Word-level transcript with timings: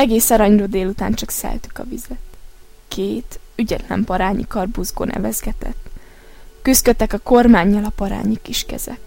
Egész 0.00 0.30
aranyró 0.30 0.66
délután 0.66 1.12
csak 1.12 1.30
szeltük 1.30 1.78
a 1.78 1.84
vizet. 1.88 2.18
Két 2.88 3.40
ügyetlen 3.56 4.04
parányi 4.04 4.44
karbuzgó 4.48 5.04
nevezgetett. 5.04 5.90
Küszködtek 6.62 7.12
a 7.12 7.18
kormányjal 7.18 7.84
a 7.84 7.92
parányi 7.96 8.38
kis 8.42 8.64
kezek. 8.64 9.00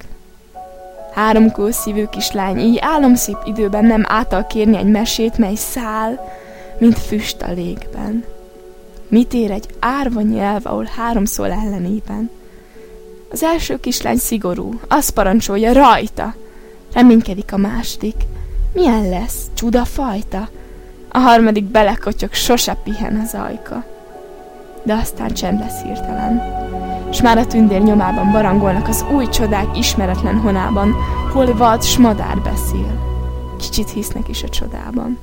Három 1.13 1.51
kőszívő 1.51 2.07
kislány 2.11 2.59
így 2.59 2.77
álomszép 2.81 3.37
időben 3.45 3.85
nem 3.85 4.03
által 4.07 4.47
kérni 4.47 4.77
egy 4.77 4.87
mesét, 4.87 5.37
mely 5.37 5.55
szál, 5.55 6.33
mint 6.79 6.99
füst 6.99 7.41
a 7.41 7.51
légben. 7.51 8.23
Mit 9.07 9.33
ér 9.33 9.51
egy 9.51 9.67
árva 9.79 10.21
nyelv, 10.21 10.65
ahol 10.65 10.89
három 10.95 11.25
szól 11.25 11.51
ellenében? 11.51 12.29
Az 13.31 13.43
első 13.43 13.79
kislány 13.79 14.17
szigorú, 14.17 14.79
azt 14.87 15.11
parancsolja 15.11 15.73
rajta. 15.73 16.35
Reménykedik 16.93 17.53
a 17.53 17.57
második. 17.57 18.15
Milyen 18.73 19.09
lesz? 19.09 19.45
Csuda 19.53 19.85
fajta? 19.85 20.49
A 21.15 21.19
harmadik 21.19 21.63
belekotyog, 21.63 22.33
sose 22.33 22.73
pihen 22.83 23.19
az 23.25 23.33
ajka. 23.33 23.83
De 24.83 24.93
aztán 24.93 25.33
csend 25.33 25.59
lesz 25.59 25.81
hirtelen. 25.81 26.41
S 27.11 27.21
már 27.21 27.37
a 27.37 27.47
tündér 27.47 27.81
nyomában 27.81 28.31
barangolnak 28.31 28.87
az 28.87 29.05
új 29.13 29.29
csodák 29.29 29.77
ismeretlen 29.77 30.39
honában, 30.39 30.95
hol 31.33 31.57
vad 31.57 31.83
s 31.83 31.97
madár 31.97 32.41
beszél. 32.41 33.01
Kicsit 33.59 33.89
hisznek 33.89 34.29
is 34.29 34.43
a 34.43 34.49
csodában. 34.49 35.19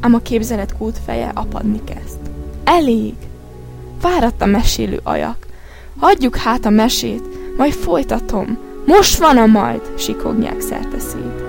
Ám 0.00 0.14
a 0.14 0.18
képzelet 0.18 0.74
feje 1.04 1.30
apadni 1.34 1.80
kezd. 1.84 2.18
Elég! 2.64 3.14
Fáradt 4.00 4.42
a 4.42 4.46
mesélő 4.46 5.00
ajak. 5.02 5.46
Hagyjuk 5.98 6.36
hát 6.36 6.64
a 6.64 6.70
mesét, 6.70 7.56
majd 7.56 7.72
folytatom. 7.72 8.58
Most 8.86 9.18
van 9.18 9.36
a 9.36 9.46
majd, 9.46 9.82
sikognyák 9.96 10.60
szerteszét. 10.60 11.42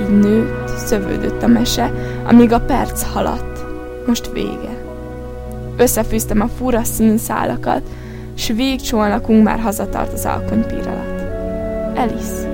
Így 0.00 0.18
nőtt, 0.18 0.61
szövődött 0.86 1.42
a 1.42 1.46
mese, 1.46 1.92
amíg 2.26 2.52
a 2.52 2.60
perc 2.60 3.02
haladt. 3.02 3.64
Most 4.06 4.32
vége. 4.32 4.84
Összefűztem 5.76 6.40
a 6.40 6.48
fura 6.48 6.84
színszálakat, 6.84 7.82
s 8.34 8.48
végcsolnakunk 8.48 9.44
már 9.44 9.60
hazatart 9.60 10.12
az 10.12 10.24
alkonypír 10.24 10.86
alatt. 10.86 11.20
Elis, 11.96 12.50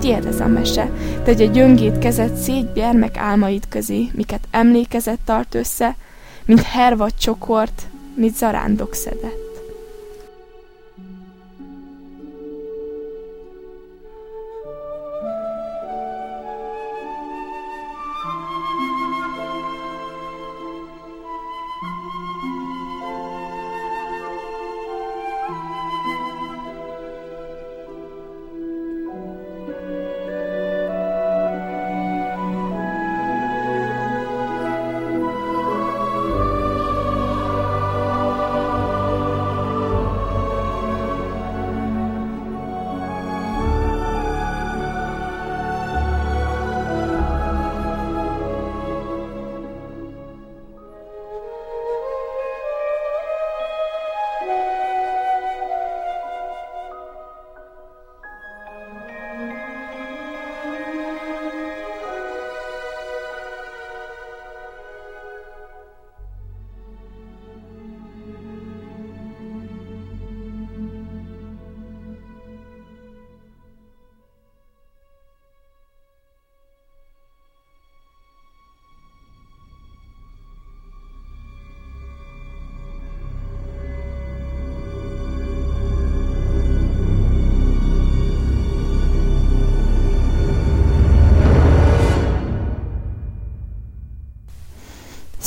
tiéd 0.00 0.24
ez 0.24 0.40
a 0.40 0.46
mese, 0.46 0.90
te 1.24 1.30
egy 1.30 1.50
gyöngét 1.50 1.98
kezed 1.98 2.36
szét 2.36 2.72
gyermek 2.72 3.16
álmaid 3.16 3.68
közé, 3.68 4.08
miket 4.14 4.48
emlékezett 4.50 5.20
tart 5.24 5.54
össze, 5.54 5.96
mint 6.44 6.62
hervad 6.62 7.14
csokort, 7.14 7.82
mit 8.14 8.36
zarándok 8.36 8.94
szedett. 8.94 9.47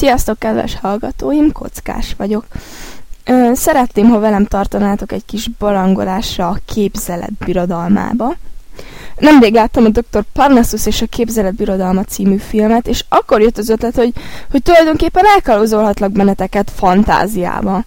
Sziasztok, 0.01 0.39
kedves 0.39 0.77
hallgatóim, 0.81 1.51
Kockás 1.51 2.15
vagyok. 2.17 2.45
Szeretném, 3.53 4.09
ha 4.09 4.19
velem 4.19 4.45
tartanátok 4.45 5.11
egy 5.11 5.25
kis 5.25 5.47
barangolásra 5.47 6.47
a 6.47 6.57
képzelet 6.65 7.33
birodalmába. 7.45 8.35
Nemrég 9.17 9.53
láttam 9.53 9.85
a 9.85 9.89
Dr. 9.89 10.23
Parnassus 10.33 10.85
és 10.85 11.01
a 11.01 11.05
Képzelet 11.05 11.55
Birodalma 11.55 12.03
című 12.03 12.37
filmet, 12.37 12.87
és 12.87 13.05
akkor 13.09 13.41
jött 13.41 13.57
az 13.57 13.69
ötlet, 13.69 13.95
hogy, 13.95 14.13
hogy 14.51 14.63
tulajdonképpen 14.63 15.25
elkalózolhatlak 15.25 16.11
benneteket 16.11 16.71
fantáziába. 16.75 17.83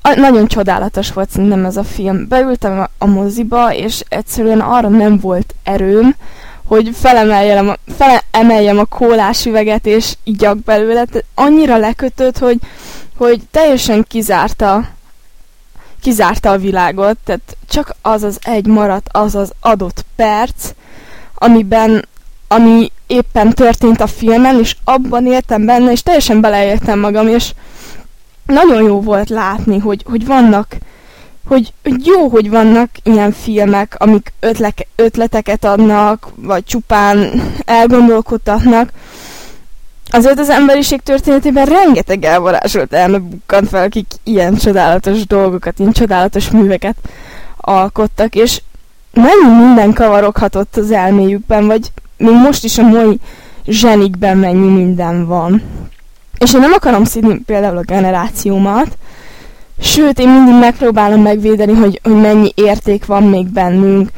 A, 0.00 0.14
nagyon 0.14 0.46
csodálatos 0.46 1.12
volt 1.12 1.30
szerintem 1.30 1.64
ez 1.64 1.76
a 1.76 1.84
film. 1.84 2.28
Beültem 2.28 2.80
a, 2.80 2.88
a 2.98 3.06
moziba, 3.06 3.74
és 3.74 4.02
egyszerűen 4.08 4.60
arra 4.60 4.88
nem 4.88 5.18
volt 5.18 5.54
erőm, 5.62 6.14
hogy 6.68 6.90
felemeljem 6.94 7.74
felemeljem 7.98 8.78
a 8.78 8.84
kólás 8.84 9.46
üveget, 9.46 9.86
és 9.86 10.14
igyak 10.24 10.62
belőle. 10.62 11.04
Annyira 11.34 11.76
lekötött, 11.76 12.38
hogy, 12.38 12.58
hogy 13.16 13.40
teljesen 13.50 14.04
kizárta 14.08 14.88
kizárta 16.00 16.50
a 16.50 16.58
világot, 16.58 17.16
tehát 17.24 17.56
csak 17.68 17.94
az 18.02 18.22
az 18.22 18.38
egy 18.42 18.66
maradt, 18.66 19.08
az 19.12 19.34
az 19.34 19.52
adott 19.60 20.04
perc, 20.16 20.70
amiben, 21.34 22.08
ami 22.48 22.92
éppen 23.06 23.54
történt 23.54 24.00
a 24.00 24.06
filmen, 24.06 24.58
és 24.58 24.76
abban 24.84 25.26
éltem 25.26 25.64
benne, 25.64 25.92
és 25.92 26.02
teljesen 26.02 26.40
beleéltem 26.40 26.98
magam, 26.98 27.28
és 27.28 27.52
nagyon 28.46 28.82
jó 28.82 29.00
volt 29.00 29.28
látni, 29.28 29.78
hogy, 29.78 30.04
hogy 30.08 30.26
vannak 30.26 30.76
hogy, 31.48 31.72
hogy 31.82 32.06
jó, 32.06 32.28
hogy 32.28 32.50
vannak 32.50 32.90
ilyen 33.02 33.32
filmek, 33.32 33.94
amik 33.98 34.32
ötleke, 34.40 34.86
ötleteket 34.96 35.64
adnak, 35.64 36.28
vagy 36.34 36.64
csupán 36.64 37.42
elgondolkodtatnak. 37.64 38.92
Azért 40.10 40.38
az 40.38 40.50
emberiség 40.50 41.00
történetében 41.00 41.66
rengeteg 41.66 42.24
elvarázsolt 42.24 42.92
elme 42.92 43.18
bukkant 43.18 43.68
fel, 43.68 43.84
akik 43.84 44.06
ilyen 44.22 44.56
csodálatos 44.56 45.26
dolgokat, 45.26 45.78
ilyen 45.78 45.92
csodálatos 45.92 46.50
műveket 46.50 46.96
alkottak, 47.56 48.34
és 48.34 48.62
mennyi 49.12 49.64
minden 49.64 49.92
kavaroghatott 49.92 50.76
az 50.76 50.90
elméjükben, 50.90 51.66
vagy 51.66 51.92
még 52.16 52.34
most 52.34 52.64
is 52.64 52.78
a 52.78 52.82
mai 52.82 53.20
zsenikben 53.66 54.36
mennyi 54.36 54.68
minden 54.68 55.26
van. 55.26 55.62
És 56.38 56.54
én 56.54 56.60
nem 56.60 56.72
akarom 56.72 57.04
színi 57.04 57.38
például 57.46 57.76
a 57.76 57.82
generációmat, 57.82 58.96
Sőt, 59.80 60.18
én 60.18 60.28
mindig 60.28 60.54
megpróbálom 60.54 61.22
megvédeni, 61.22 61.72
hogy, 61.74 62.00
hogy 62.02 62.20
mennyi 62.20 62.52
érték 62.54 63.06
van 63.06 63.22
még 63.22 63.46
bennünk. 63.46 64.10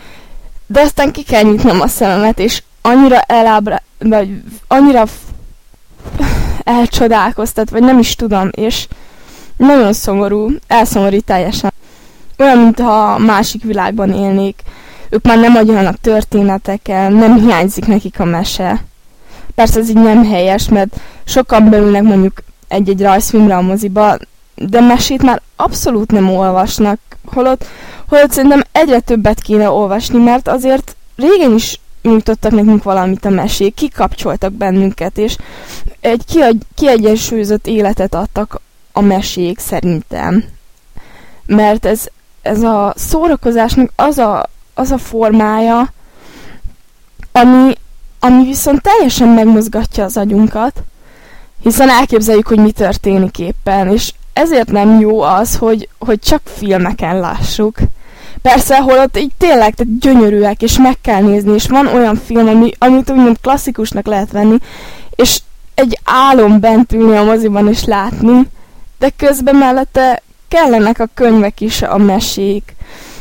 De 0.67 0.81
aztán 0.81 1.13
ki 1.13 1.23
kell 1.23 1.43
nyitnom 1.43 1.81
a 1.81 1.87
szememet, 1.87 2.39
és 2.39 2.63
annyira 2.83 3.21
elábra, 3.21 3.83
vagy 3.99 4.43
annyira 4.69 5.05
elcsodálkoztat, 6.65 7.71
vagy 7.71 7.83
nem 7.83 7.99
is 7.99 8.15
tudom, 8.15 8.49
és 8.51 8.87
nagyon 9.57 9.93
szomorú, 9.93 10.51
elszomorít 10.67 11.25
teljesen. 11.25 11.73
Olyan, 12.39 12.59
mintha 12.59 13.19
másik 13.19 13.63
világban 13.63 14.13
élnék. 14.13 14.63
Ők 15.09 15.25
már 15.25 15.39
nem 15.39 15.57
agyalnak 15.57 16.01
történetekkel, 16.01 17.11
nem 17.11 17.41
hiányzik 17.41 17.87
nekik 17.87 18.21
a 18.21 18.25
mese. 18.25 18.85
Persze 19.55 19.81
ez 19.81 19.89
így 19.89 19.95
nem 19.95 20.25
helyes, 20.25 20.69
mert 20.69 20.97
sokan 21.25 21.71
beülnek 21.71 22.03
mondjuk 22.03 22.43
egy-egy 22.69 23.03
rajzfilmre 23.03 23.57
a 23.57 23.61
moziba, 23.61 24.17
de 24.69 24.81
mesét 24.81 25.23
már 25.23 25.43
abszolút 25.57 26.11
nem 26.11 26.31
olvasnak, 26.31 26.99
holott, 27.25 27.65
holott 28.09 28.31
szerintem 28.31 28.63
egyre 28.73 29.01
többet 29.01 29.41
kéne 29.41 29.71
olvasni, 29.71 30.23
mert 30.23 30.49
azért 30.49 30.97
régen 31.17 31.55
is 31.55 31.81
nyújtottak 32.03 32.53
nekünk 32.53 32.83
valamit 32.83 33.25
a 33.25 33.31
mesék, 33.31 33.75
kikapcsoltak 33.75 34.53
bennünket, 34.53 35.19
és 35.19 35.37
egy 36.01 36.25
kiegyensúlyozott 36.75 37.67
életet 37.67 38.15
adtak 38.15 38.61
a 38.93 39.01
mesék 39.01 39.59
szerintem. 39.59 40.45
Mert 41.47 41.87
ez, 41.87 42.07
ez 42.43 42.63
a 42.63 42.93
szórakozásnak 42.97 43.93
az 43.97 44.19
a, 44.19 44.49
az 44.75 44.91
a 44.91 44.99
formája, 44.99 45.93
ami, 47.33 47.73
ami 48.21 48.45
viszont 48.45 48.83
teljesen 48.83 49.29
megmozgatja 49.29 50.05
az 50.05 50.17
agyunkat, 50.17 50.83
hiszen 51.63 51.89
elképzeljük, 51.89 52.47
hogy 52.47 52.59
mi 52.59 52.71
történik 52.71 53.39
éppen, 53.39 53.89
és 53.89 54.13
ezért 54.41 54.71
nem 54.71 55.01
jó 55.01 55.21
az, 55.21 55.57
hogy, 55.57 55.89
hogy 55.99 56.19
csak 56.19 56.41
filmeken 56.45 57.21
lássuk. 57.21 57.79
Persze, 58.43 58.81
holott 58.81 59.19
így 59.19 59.33
tényleg 59.39 59.75
tehát 59.75 59.99
gyönyörűek, 59.99 60.63
és 60.63 60.79
meg 60.79 60.97
kell 61.01 61.23
nézni, 61.23 61.55
és 61.55 61.69
van 61.69 61.87
olyan 61.87 62.17
film, 62.17 62.49
ami, 62.49 62.71
amit 62.79 63.11
úgymond 63.11 63.41
klasszikusnak 63.41 64.07
lehet 64.07 64.33
venni, 64.33 64.57
és 65.15 65.41
egy 65.75 65.99
álom 66.05 66.61
bent 66.61 66.93
ülni 66.93 67.17
a 67.17 67.25
moziban 67.25 67.69
és 67.69 67.85
látni, 67.85 68.49
de 68.99 69.11
közben 69.17 69.57
mellette 69.57 70.23
kellenek 70.49 70.99
a 70.99 71.09
könyvek 71.15 71.61
is, 71.61 71.83
a 71.83 71.97
mesék, 71.97 72.75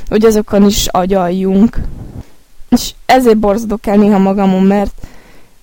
hogy 0.10 0.26
azokon 0.26 0.66
is 0.66 0.88
agyaljunk. 0.88 1.78
És 2.70 2.92
ezért 3.06 3.38
borzadok 3.38 3.88
el 3.88 3.96
néha 3.96 4.18
magamon, 4.18 4.64
mert, 4.64 4.94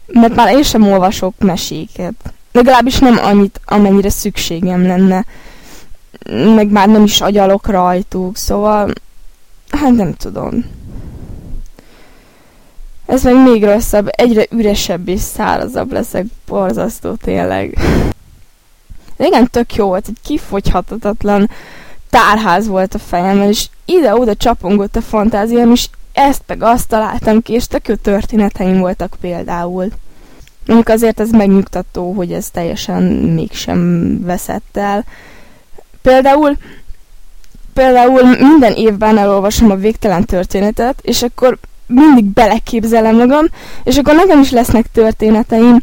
mert 0.07 0.35
már 0.35 0.53
én 0.55 0.63
sem 0.63 0.93
olvasok 0.93 1.35
meséket. 1.39 2.15
Legalábbis 2.57 2.99
nem 2.99 3.19
annyit, 3.19 3.61
amennyire 3.65 4.11
szükségem 4.11 4.87
lenne. 4.87 5.25
Meg 6.55 6.71
már 6.71 6.89
nem 6.89 7.05
is 7.05 7.21
agyalok 7.21 7.67
rajtuk, 7.67 8.37
szóval 8.37 8.93
hát 9.71 9.91
nem 9.91 10.15
tudom. 10.15 10.65
Ez 13.07 13.23
meg 13.23 13.43
még 13.43 13.65
rosszabb, 13.65 14.09
egyre 14.11 14.47
üresebb 14.51 15.09
és 15.09 15.21
szárazabb 15.21 15.93
leszek, 15.93 16.25
borzasztó 16.47 17.15
tényleg. 17.15 17.79
Régen 19.17 19.51
tök 19.51 19.75
jó 19.75 19.87
volt, 19.87 20.09
egy 20.09 20.19
kifogyhatatlan 20.23 21.51
tárház 22.11 22.67
volt 22.67 22.95
a 22.95 22.99
fejemben, 22.99 23.49
és 23.49 23.69
ide-oda 23.85 24.35
csapongott 24.35 24.97
a 24.97 25.01
fantáziám, 25.01 25.73
és 25.73 25.89
ezt 26.13 26.43
meg 26.47 26.63
azt 26.63 26.89
találtam 26.89 27.43
ki, 27.43 27.53
és 27.53 27.67
tök 27.67 27.89
jó 27.89 27.95
történeteim 27.95 28.79
voltak 28.79 29.17
például. 29.21 29.89
Mondjuk 30.67 30.89
azért 30.89 31.21
ez 31.21 31.31
megnyugtató, 31.31 32.13
hogy 32.13 32.33
ez 32.33 32.51
teljesen 32.51 33.03
mégsem 33.35 34.21
veszett 34.25 34.77
el. 34.77 35.05
Például, 36.03 36.57
például 37.73 38.23
minden 38.39 38.73
évben 38.73 39.19
elolvasom 39.19 39.71
a 39.71 39.77
végtelen 39.77 40.25
történetet, 40.25 40.99
és 41.03 41.23
akkor 41.23 41.59
mindig 41.87 42.25
beleképzelem 42.25 43.17
magam, 43.17 43.45
és 43.85 43.97
akkor 43.97 44.15
nekem 44.15 44.41
is 44.41 44.51
lesznek 44.51 44.87
történeteim, 44.93 45.83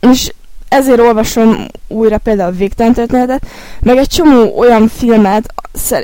és 0.00 0.32
ezért 0.68 1.00
olvasom 1.00 1.66
újra 1.88 2.18
például 2.18 2.52
a 2.52 2.56
végtelen 2.56 2.92
történetet, 2.92 3.46
meg 3.80 3.96
egy 3.96 4.08
csomó 4.08 4.58
olyan 4.58 4.88
filmet 4.88 5.54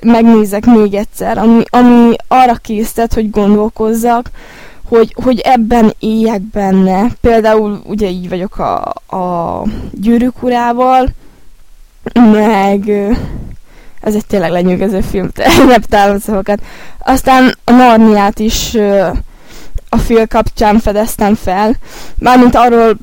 megnézek 0.05 0.67
még 0.67 0.94
egyszer, 0.94 1.38
ami, 1.38 1.62
ami 1.70 2.14
arra 2.29 2.55
késztet, 2.55 3.14
hogy 3.14 3.31
gondolkozzak, 3.31 4.31
hogy, 4.88 5.14
hogy 5.22 5.38
ebben 5.38 5.94
éljek 5.98 6.40
benne. 6.40 7.06
Például 7.20 7.82
ugye 7.86 8.08
így 8.08 8.28
vagyok 8.28 8.58
a, 8.58 8.82
a 9.16 9.62
gyűrűk 9.92 10.42
urával, 10.42 11.08
meg 12.12 12.88
ez 14.00 14.14
egy 14.14 14.26
tényleg 14.26 14.50
lenyűgöző 14.50 15.00
film, 15.00 15.31
nem 15.88 16.19
szavakat. 16.19 16.60
Aztán 16.98 17.56
a 17.64 17.70
Narniát 17.70 18.38
is 18.38 18.75
a 19.88 19.96
film 19.96 20.28
kapcsán 20.28 20.78
fedeztem 20.78 21.34
fel, 21.34 21.76
mármint 22.19 22.54
arról 22.54 22.96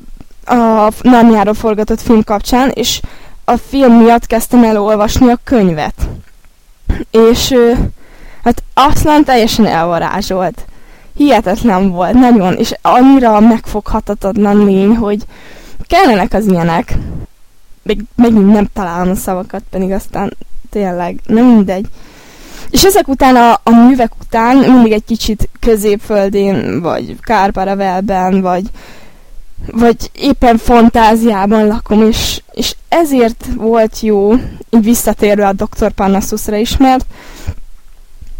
a 0.44 0.92
Narniáról 1.00 1.54
forgatott 1.54 2.00
film 2.00 2.24
kapcsán, 2.24 2.70
és 2.70 3.00
a 3.44 3.56
film 3.56 3.92
miatt 3.92 4.26
kezdtem 4.26 4.64
el 4.64 4.82
olvasni 4.82 5.30
a 5.30 5.38
könyvet. 5.44 5.94
És 7.10 7.54
hát 8.44 8.62
aztán 8.74 9.24
teljesen 9.24 9.66
elvarázsolt. 9.66 10.64
Hihetetlen 11.14 11.90
volt, 11.90 12.12
nagyon, 12.12 12.54
és 12.54 12.74
annyira 12.82 13.40
megfoghatatlan 13.40 14.64
lény, 14.64 14.96
hogy 14.96 15.22
kellenek 15.86 16.32
az 16.32 16.46
ilyenek. 16.46 16.94
Még 17.82 18.00
megint 18.14 18.52
nem 18.52 18.68
találom 18.72 19.10
a 19.10 19.14
szavakat, 19.14 19.62
pedig 19.70 19.90
aztán 19.90 20.36
tényleg, 20.70 21.20
nem 21.26 21.46
mindegy. 21.46 21.86
És 22.70 22.84
ezek 22.84 23.08
után, 23.08 23.36
a, 23.36 23.60
a 23.62 23.70
művek 23.70 24.12
után 24.20 24.56
mindig 24.56 24.92
egy 24.92 25.04
kicsit 25.04 25.48
középföldén, 25.60 26.80
vagy 26.80 27.16
Kárparavelben, 27.20 28.40
vagy 28.40 28.70
vagy 29.66 30.10
éppen 30.12 30.58
fantáziában 30.58 31.66
lakom, 31.66 32.02
és, 32.02 32.42
és 32.52 32.74
ezért 32.88 33.46
volt 33.56 34.00
jó, 34.00 34.32
így 34.70 34.84
visszatérve 34.84 35.46
a 35.46 35.52
Dr. 35.52 35.90
Parnassusra 35.90 36.56
is, 36.56 36.76
mert, 36.76 37.06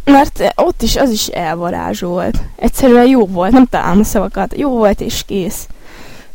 mert 0.04 0.52
ott 0.56 0.82
is 0.82 0.96
az 0.96 1.10
is 1.10 1.26
elvarázsolt. 1.26 2.38
Egyszerűen 2.56 3.06
jó 3.06 3.26
volt, 3.26 3.52
nem 3.52 3.66
találom 3.66 4.00
a 4.00 4.04
szavakat, 4.04 4.56
jó 4.56 4.70
volt 4.70 5.00
és 5.00 5.22
kész. 5.26 5.66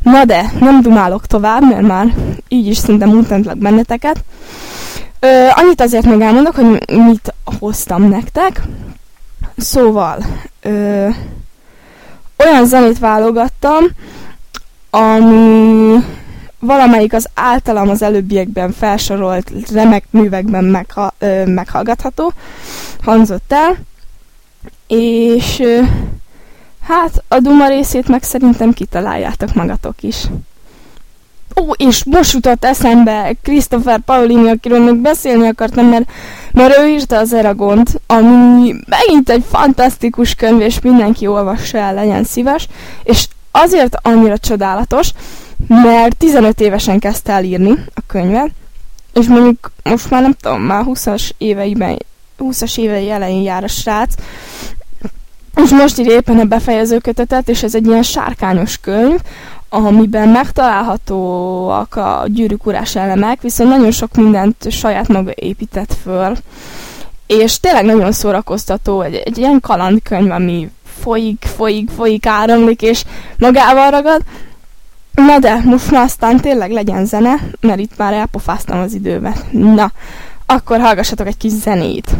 Na 0.02 0.24
de, 0.24 0.52
nem 0.60 0.82
dumálok 0.82 1.26
tovább, 1.26 1.62
mert 1.62 1.86
már 1.86 2.14
így 2.48 2.66
is 2.66 2.76
szinte 2.76 3.06
mutatnak 3.06 3.58
benneteket. 3.58 4.24
Ö, 5.20 5.48
annyit 5.54 5.80
azért 5.80 6.06
még 6.06 6.20
elmondok, 6.20 6.54
hogy 6.54 6.96
mit 6.96 7.34
hoztam 7.58 8.08
nektek. 8.08 8.62
Szóval, 9.56 10.24
ö, 10.62 11.08
olyan 12.36 12.66
zenét 12.66 12.98
válogattam, 12.98 13.84
ami 14.90 15.94
valamelyik 16.60 17.12
az 17.12 17.28
általam 17.34 17.88
az 17.88 18.02
előbbiekben 18.02 18.72
felsorolt 18.72 19.52
remek 19.72 20.04
művekben 20.10 20.64
megha, 20.64 21.14
ö, 21.18 21.46
meghallgatható, 21.46 22.32
hangzott 23.02 23.52
el, 23.52 23.76
és 24.86 25.58
ö, 25.58 25.80
hát 26.80 27.24
a 27.28 27.38
duma 27.38 27.68
részét 27.68 28.08
meg 28.08 28.22
szerintem 28.22 28.72
kitaláljátok 28.72 29.54
magatok 29.54 30.02
is. 30.02 30.26
Ó, 31.60 31.72
és 31.76 32.04
most 32.04 32.32
jutott 32.32 32.64
eszembe 32.64 33.32
Christopher 33.42 33.98
Paolini, 34.00 34.48
akiről 34.48 34.84
még 34.84 34.94
beszélni 34.94 35.46
akartam, 35.46 35.86
mert, 35.86 36.10
mert 36.52 36.78
ő 36.78 36.88
írta 36.88 37.16
az 37.16 37.32
Eragont, 37.32 38.00
ami 38.06 38.74
megint 38.86 39.30
egy 39.30 39.44
fantasztikus 39.48 40.34
könyv, 40.34 40.60
és 40.60 40.80
mindenki 40.80 41.26
olvassa 41.26 41.78
el, 41.78 41.94
legyen 41.94 42.24
szíves, 42.24 42.68
és 43.02 43.26
azért 43.50 43.96
annyira 44.02 44.38
csodálatos, 44.38 45.12
mert 45.66 46.16
15 46.16 46.60
évesen 46.60 46.98
kezdte 46.98 47.32
el 47.32 47.44
írni 47.44 47.74
a 47.94 48.00
könyvet, 48.06 48.50
és 49.12 49.26
mondjuk 49.26 49.72
most 49.82 50.10
már 50.10 50.22
nem 50.22 50.34
tudom, 50.40 50.62
már 50.62 50.84
20-as 50.86 51.30
éveiben, 51.38 51.98
20-as 52.38 52.78
évei 52.78 53.10
elején 53.10 53.42
jár 53.42 53.64
a 53.64 53.68
srác, 53.68 54.14
és 55.64 55.70
most 55.70 55.98
ír 55.98 56.06
éppen 56.06 56.38
a 56.38 56.44
befejező 56.44 56.98
kötetet, 56.98 57.48
és 57.48 57.62
ez 57.62 57.74
egy 57.74 57.86
ilyen 57.86 58.02
sárkányos 58.02 58.76
könyv, 58.76 59.20
amiben 59.68 60.28
megtalálhatóak 60.28 61.96
a 61.96 62.24
gyűrűk 62.26 62.66
urás 62.66 62.96
elemek, 62.96 63.40
viszont 63.40 63.70
nagyon 63.70 63.90
sok 63.90 64.14
mindent 64.14 64.70
saját 64.70 65.08
maga 65.08 65.30
épített 65.34 65.96
föl. 66.02 66.36
És 67.26 67.60
tényleg 67.60 67.84
nagyon 67.84 68.12
szórakoztató, 68.12 69.00
egy, 69.00 69.14
egy 69.14 69.38
ilyen 69.38 69.60
kalandkönyv, 69.60 70.30
ami 70.30 70.70
folyik, 71.00 71.44
folyik, 71.56 71.90
folyik, 71.90 72.26
áramlik, 72.26 72.82
és 72.82 73.04
magával 73.38 73.90
ragad. 73.90 74.22
Na 75.26 75.38
de, 75.38 75.60
most 75.64 75.90
már 75.90 76.02
aztán 76.02 76.36
tényleg 76.40 76.70
legyen 76.70 77.04
zene, 77.06 77.34
mert 77.60 77.78
itt 77.78 77.96
már 77.96 78.12
elpofáztam 78.12 78.80
az 78.80 78.94
időbe. 78.94 79.32
Na, 79.50 79.92
akkor 80.46 80.80
hallgassatok 80.80 81.26
egy 81.26 81.36
kis 81.36 81.52
zenét. 81.52 82.16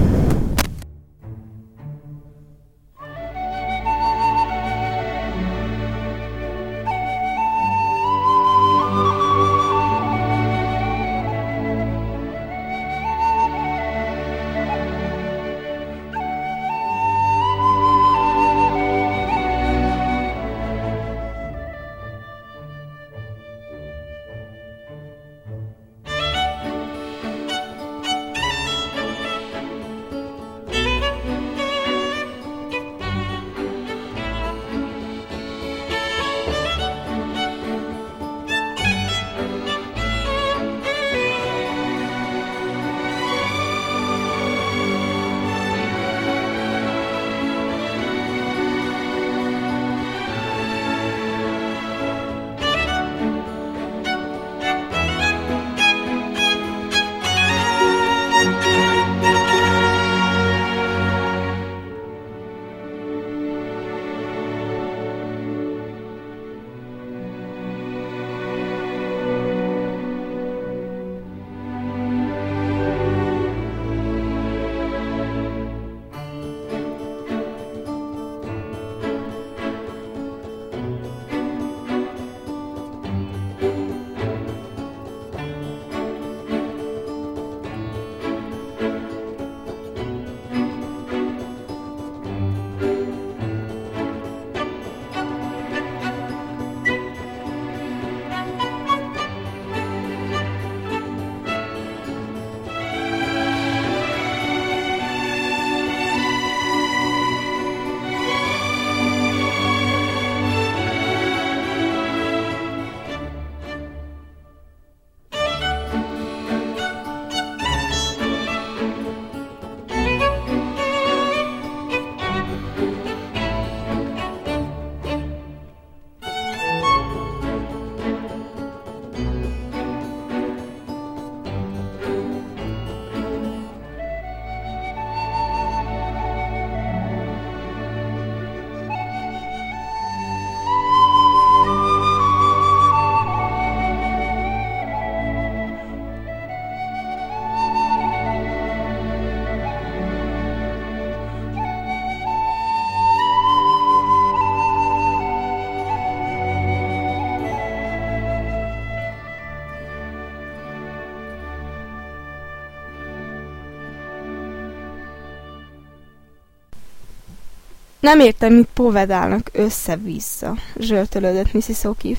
Nem 168.09 168.21
értem, 168.21 168.53
mit 168.53 168.69
povedálnak 168.75 169.50
össze-vissza, 169.53 170.57
zsörtölődött 170.79 171.53
Mrs. 171.53 171.81
O'Keefe. 171.83 172.19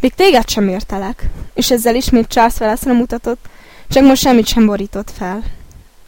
Még 0.00 0.14
téged 0.14 0.48
sem 0.48 0.68
értelek, 0.68 1.28
és 1.54 1.70
ezzel 1.70 1.94
ismét 1.94 2.28
Charles 2.28 2.58
Velasra 2.58 2.92
mutatott, 2.92 3.48
csak 3.88 4.04
most 4.04 4.22
semmit 4.22 4.46
sem 4.46 4.66
borított 4.66 5.10
fel. 5.10 5.42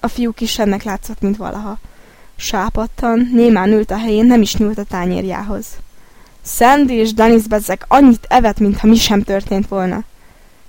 A 0.00 0.08
fiú 0.08 0.32
kisebbnek 0.32 0.82
látszott, 0.82 1.20
mint 1.20 1.36
valaha. 1.36 1.78
Sápadtan, 2.36 3.30
némán 3.32 3.72
ült 3.72 3.90
a 3.90 3.98
helyén, 3.98 4.26
nem 4.26 4.40
is 4.40 4.56
nyúlt 4.56 4.78
a 4.78 4.84
tányérjához. 4.84 5.66
Sandy 6.44 6.94
és 6.94 7.14
Danis 7.14 7.46
bezzek 7.46 7.84
annyit 7.88 8.26
evett, 8.28 8.58
mintha 8.58 8.86
mi 8.86 8.96
sem 8.96 9.22
történt 9.22 9.68
volna. 9.68 10.02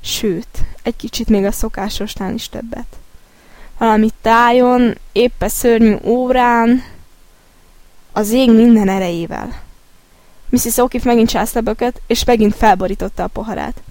Sőt, 0.01 0.57
egy 0.83 0.95
kicsit 0.95 1.29
még 1.29 1.45
a 1.45 1.51
szokásosnál 1.51 2.33
is 2.33 2.49
többet. 2.49 2.87
Valami 3.77 4.09
tájon, 4.21 4.97
éppe 5.11 5.47
szörnyű 5.47 5.95
órán, 6.03 6.83
az 8.11 8.31
ég 8.31 8.51
minden 8.51 8.89
erejével. 8.89 9.61
Mrs. 10.49 10.75
O'Keefe 10.75 11.03
megint 11.03 11.29
császta 11.29 11.61
bököt, 11.61 12.01
és 12.07 12.23
megint 12.23 12.55
felborította 12.55 13.23
a 13.23 13.27
poharát. 13.27 13.81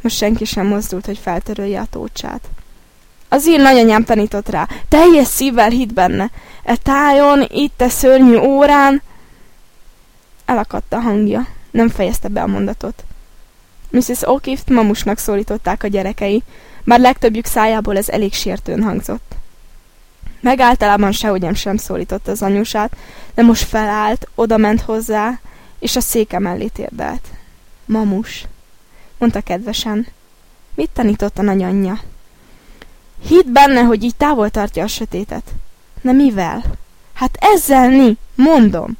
Most 0.00 0.16
senki 0.16 0.44
sem 0.44 0.66
mozdult, 0.66 1.06
hogy 1.06 1.18
feltörölje 1.18 1.80
a 1.80 1.86
tócsát. 1.90 2.48
Az 3.28 3.46
ír 3.46 3.60
nagyanyám 3.60 4.04
tanított 4.04 4.48
rá, 4.48 4.68
teljes 4.88 5.26
szívvel 5.26 5.70
hit 5.70 5.94
benne. 5.94 6.30
E 6.64 6.76
tájon, 6.76 7.46
itt 7.48 7.80
a 7.80 7.88
szörnyű 7.88 8.36
órán... 8.36 9.02
Elakadt 10.44 10.92
a 10.92 10.98
hangja, 10.98 11.46
nem 11.70 11.88
fejezte 11.88 12.28
be 12.28 12.42
a 12.42 12.46
mondatot. 12.46 13.04
Mrs. 13.90 14.20
O'Keefe-t 14.20 14.70
mamusnak 14.70 15.18
szólították 15.18 15.82
a 15.82 15.86
gyerekei, 15.86 16.42
bár 16.84 17.00
legtöbbjük 17.00 17.46
szájából 17.46 17.96
ez 17.96 18.08
elég 18.08 18.32
sértőn 18.32 18.82
hangzott. 18.82 19.34
Meg 20.40 20.60
általában 20.60 21.12
sehogyan 21.12 21.54
sem 21.54 21.76
szólította 21.76 22.30
az 22.30 22.42
anyusát, 22.42 22.96
de 23.34 23.42
most 23.42 23.64
felállt, 23.64 24.28
oda 24.34 24.56
ment 24.56 24.80
hozzá, 24.80 25.40
és 25.78 25.96
a 25.96 26.00
széke 26.00 26.38
mellé 26.38 26.66
térdelt. 26.66 27.26
Mamus, 27.84 28.44
mondta 29.18 29.40
kedvesen. 29.40 30.06
Mit 30.74 30.90
tanított 30.92 31.38
a 31.38 31.42
nagyanyja? 31.42 32.00
Hidd 33.28 33.52
benne, 33.52 33.80
hogy 33.80 34.04
így 34.04 34.16
távol 34.16 34.50
tartja 34.50 34.82
a 34.82 34.86
sötétet. 34.86 35.52
Na 36.00 36.12
mivel? 36.12 36.62
Hát 37.12 37.38
ezzel 37.40 37.88
ni, 37.88 38.16
mondom. 38.34 38.96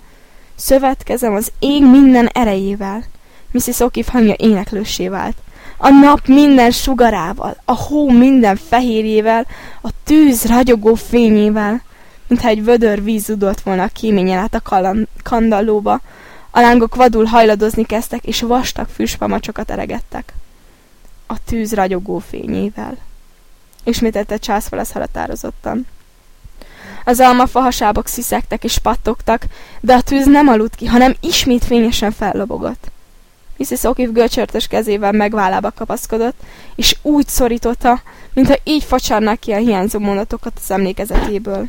Szövetkezem 0.54 1.34
az 1.34 1.52
ég 1.58 1.86
minden 1.86 2.26
erejével. 2.26 3.04
Mrs. 3.50 3.76
O'Keefe 3.78 4.06
hangja 4.06 4.34
éneklőssé 4.34 5.08
vált. 5.08 5.36
A 5.76 5.88
nap 5.88 6.26
minden 6.26 6.70
sugarával, 6.70 7.56
a 7.64 7.72
hó 7.72 8.10
minden 8.10 8.56
fehérjével, 8.56 9.46
a 9.82 9.88
tűz 10.04 10.44
ragyogó 10.44 10.94
fényével, 10.94 11.82
mintha 12.32 12.48
egy 12.48 12.64
vödör 12.64 13.02
víz 13.02 13.24
zudolt 13.24 13.60
volna 13.60 13.82
a 13.82 13.88
kéményen 13.92 14.38
át 14.38 14.54
a 14.54 14.92
kandallóba. 15.22 16.00
A 16.50 16.60
lángok 16.60 16.94
vadul 16.94 17.24
hajladozni 17.24 17.84
kezdtek, 17.84 18.24
és 18.24 18.40
vastag 18.40 18.88
füstpamacsokat 18.88 19.70
eregettek. 19.70 20.32
A 21.26 21.44
tűz 21.44 21.74
ragyogó 21.74 22.18
fényével. 22.18 22.96
Ismételte 23.84 24.36
Charles 24.36 24.64
Wallace 24.70 24.98
határozottan. 24.98 25.86
Az 27.04 27.20
almafahasábok 27.20 28.06
sziszegtek 28.06 28.64
és 28.64 28.78
pattogtak, 28.78 29.46
de 29.80 29.94
a 29.94 30.00
tűz 30.00 30.26
nem 30.26 30.48
aludt 30.48 30.74
ki, 30.74 30.86
hanem 30.86 31.14
ismét 31.20 31.64
fényesen 31.64 32.10
fellobogott. 32.10 32.90
Mrs. 33.56 33.80
O'Keefe 33.82 34.10
görcsörtös 34.12 34.66
kezével 34.66 35.12
megvállába 35.12 35.70
kapaszkodott, 35.70 36.40
és 36.74 36.96
úgy 37.02 37.28
szorította, 37.28 38.02
mintha 38.32 38.56
így 38.64 38.84
facsarnak 38.84 39.40
ki 39.40 39.52
a 39.52 39.56
hiányzó 39.56 39.98
mondatokat 39.98 40.52
az 40.62 40.70
emlékezetéből. 40.70 41.68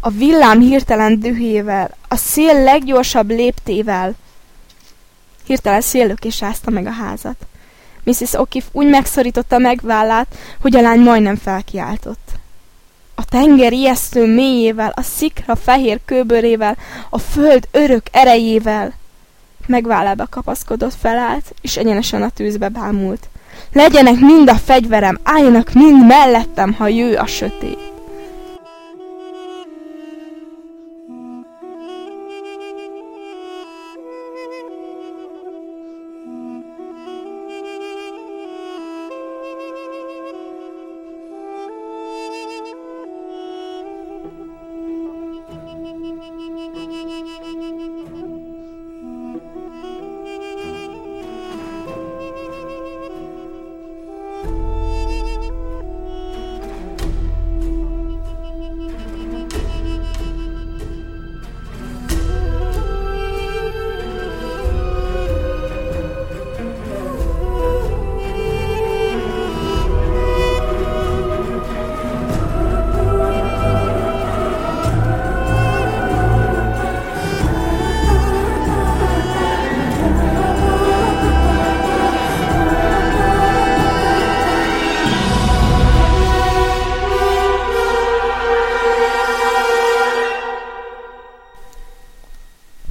A 0.00 0.10
villám 0.10 0.60
hirtelen 0.60 1.20
dühével, 1.20 1.96
a 2.08 2.16
szél 2.16 2.62
leggyorsabb 2.62 3.30
léptével. 3.30 4.14
Hirtelen 5.46 5.80
széllökés 5.80 6.40
rázta 6.40 6.70
meg 6.70 6.86
a 6.86 6.90
házat. 6.90 7.46
Mrs. 8.04 8.32
O'Keefe 8.32 8.72
úgy 8.72 8.86
megszorította 8.86 9.58
megvállát, 9.58 10.26
hogy 10.60 10.76
a 10.76 10.80
lány 10.80 11.00
majdnem 11.00 11.36
felkiáltott. 11.36 12.30
A 13.14 13.24
tenger 13.24 13.72
ijesztő 13.72 14.34
mélyével, 14.34 14.92
a 14.96 15.02
szikra 15.02 15.56
fehér 15.56 16.00
kőbörével, 16.04 16.76
a 17.10 17.18
föld 17.18 17.68
örök 17.70 18.02
erejével. 18.10 18.92
Megvállába 19.66 20.26
kapaszkodott, 20.30 20.94
felállt, 21.00 21.54
és 21.60 21.76
egyenesen 21.76 22.22
a 22.22 22.28
tűzbe 22.28 22.68
bámult. 22.68 23.28
Legyenek 23.72 24.18
mind 24.18 24.48
a 24.48 24.54
fegyverem, 24.54 25.18
álljanak 25.22 25.72
mind 25.72 26.06
mellettem, 26.06 26.72
ha 26.72 26.88
jő 26.88 27.14
a 27.14 27.26
sötét. 27.26 27.91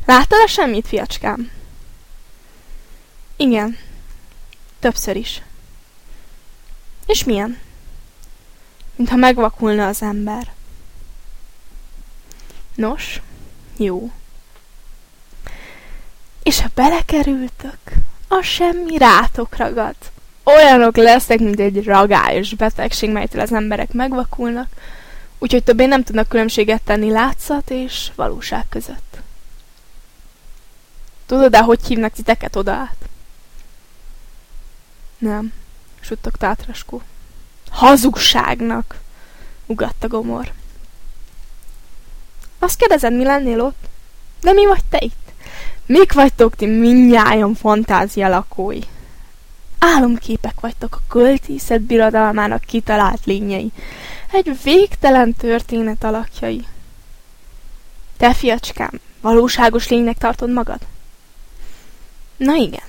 Láttad 0.05 0.39
a 0.43 0.47
semmit, 0.47 0.87
fiacskám? 0.87 1.51
Igen. 3.35 3.77
Többször 4.79 5.15
is. 5.15 5.41
És 7.05 7.23
milyen? 7.23 7.59
Mintha 8.95 9.15
megvakulna 9.15 9.87
az 9.87 10.01
ember. 10.01 10.51
Nos, 12.75 13.21
jó. 13.77 14.11
És 16.43 16.61
ha 16.61 16.67
belekerültök, 16.75 17.79
a 18.27 18.41
semmi 18.41 18.97
rátok 18.97 19.55
ragad. 19.55 19.95
Olyanok 20.43 20.95
lesznek, 20.95 21.39
mint 21.39 21.59
egy 21.59 21.83
ragályos 21.83 22.53
betegség, 22.53 23.09
melytől 23.09 23.41
az 23.41 23.53
emberek 23.53 23.93
megvakulnak, 23.93 24.67
úgyhogy 25.39 25.63
többé 25.63 25.85
nem 25.85 26.03
tudnak 26.03 26.27
különbséget 26.27 26.81
tenni 26.81 27.09
látszat 27.11 27.69
és 27.69 28.11
valóság 28.15 28.65
között. 28.69 29.10
Tudod-e, 31.31 31.59
hogy 31.61 31.85
hívnak 31.87 32.11
titeket 32.11 32.55
oda 32.55 32.71
át? 32.71 32.95
Nem, 35.17 35.53
suttog 35.99 36.35
Tátraskó. 36.35 37.01
Hazugságnak, 37.69 38.99
ugatta 39.65 40.07
Gomor. 40.07 40.51
Azt 42.59 42.77
kérdezed, 42.77 43.13
mi 43.13 43.23
lennél 43.23 43.61
ott? 43.61 43.89
De 44.41 44.51
mi 44.53 44.65
vagy 44.65 44.83
te 44.89 44.97
itt? 45.01 45.31
Mik 45.85 46.13
vagytok 46.13 46.55
ti 46.55 46.65
mindnyájan 46.65 47.55
fantázia 47.55 48.29
lakói? 48.29 48.81
Álomképek 49.79 50.59
vagytok 50.59 50.95
a 50.95 51.07
költészet 51.07 51.81
birodalmának 51.81 52.61
kitalált 52.61 53.25
lényei, 53.25 53.71
egy 54.31 54.63
végtelen 54.63 55.33
történet 55.33 56.03
alakjai. 56.03 56.65
Te, 58.17 58.33
fiacskám, 58.33 58.99
valóságos 59.21 59.87
lénynek 59.87 60.17
tartod 60.17 60.51
magad? 60.51 60.79
Na 62.41 62.55
igen, 62.55 62.83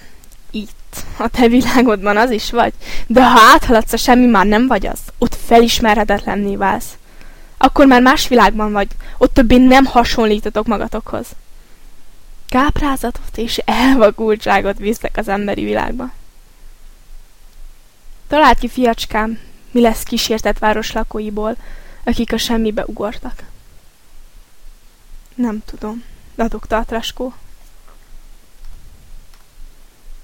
itt, 0.51 1.05
a 1.19 1.29
te 1.29 1.49
világodban 1.49 2.17
az 2.17 2.31
is 2.31 2.51
vagy, 2.51 2.73
de 3.07 3.31
ha 3.31 3.41
áthaladsz 3.41 3.93
a 3.93 3.97
semmi, 3.97 4.27
már 4.27 4.47
nem 4.47 4.67
vagy 4.67 4.87
az, 4.87 4.99
ott 5.19 5.35
felismerhetetlenné 5.35 6.57
válsz. 6.57 6.97
Akkor 7.57 7.87
már 7.87 8.03
más 8.03 8.29
világban 8.29 8.73
vagy, 8.73 8.89
ott 9.19 9.35
többé 9.35 9.57
nem 9.57 9.85
hasonlítotok 9.85 10.67
magatokhoz. 10.67 11.27
Káprázatot 12.49 13.37
és 13.37 13.57
elvagultságot 13.65 14.79
visznek 14.79 15.17
az 15.17 15.29
emberi 15.29 15.65
világba. 15.65 16.13
Találd 18.29 18.59
ki, 18.59 18.69
fiacskám, 18.69 19.39
mi 19.71 19.81
lesz 19.81 20.03
kísértett 20.03 20.59
város 20.59 20.93
lakóiból, 20.93 21.57
akik 22.05 22.33
a 22.33 22.39
semmibe 22.39 22.85
ugortak. 22.87 23.43
Nem 25.35 25.63
tudom, 25.65 26.05
dadogta 26.37 26.77
a 26.77 26.85
traskó. 26.85 27.35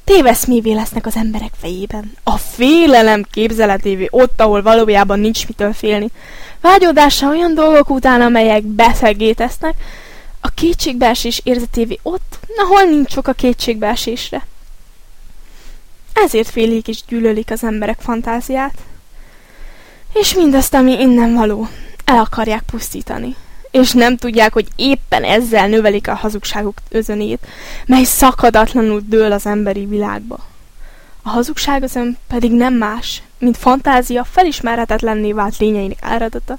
Téveszmévé 0.09 0.73
lesznek 0.73 1.07
az 1.07 1.17
emberek 1.17 1.53
fejében. 1.61 2.13
A 2.25 2.37
félelem 2.37 3.23
képzeletévé 3.31 4.09
ott, 4.11 4.41
ahol 4.41 4.63
valójában 4.63 5.21
nincs 5.21 5.47
mitől 5.47 5.73
félni. 5.73 6.09
Vágyódása 6.61 7.29
olyan 7.29 7.55
dolgok 7.55 7.91
után, 7.91 8.21
amelyek 8.21 8.63
beszegétesznek, 8.63 9.75
a 10.41 10.49
kétségbeesés 10.49 11.41
érzetévé 11.45 11.99
ott, 12.03 12.39
ahol 12.57 12.83
nincs 12.83 13.11
sok 13.11 13.29
a 13.29 13.33
kétségbeesésre. 13.33 14.47
Ezért 16.13 16.51
félik 16.51 16.89
és 16.89 17.03
gyűlölik 17.09 17.51
az 17.51 17.65
emberek 17.65 17.99
fantáziát. 18.01 18.75
És 20.13 20.35
mindazt, 20.35 20.75
ami 20.75 21.01
innen 21.01 21.35
való, 21.35 21.69
el 22.05 22.19
akarják 22.19 22.63
pusztítani. 22.63 23.37
És 23.71 23.93
nem 23.93 24.17
tudják, 24.17 24.53
hogy 24.53 24.69
éppen 24.77 25.25
ezzel 25.25 25.69
növelik 25.69 26.09
a 26.09 26.15
hazugságuk 26.15 26.79
özönét, 26.89 27.47
mely 27.87 28.05
szakadatlanul 28.05 29.03
dől 29.07 29.33
az 29.33 29.47
emberi 29.47 29.87
világba. 29.87 30.39
A 31.23 31.29
hazugság 31.29 31.83
özön 31.83 32.19
pedig 32.27 32.53
nem 32.53 32.75
más, 32.75 33.23
mint 33.39 33.57
fantázia 33.57 34.25
felismerhetetlenné 34.25 35.33
vált 35.33 35.57
lényeinek 35.57 35.99
áradata, 36.01 36.59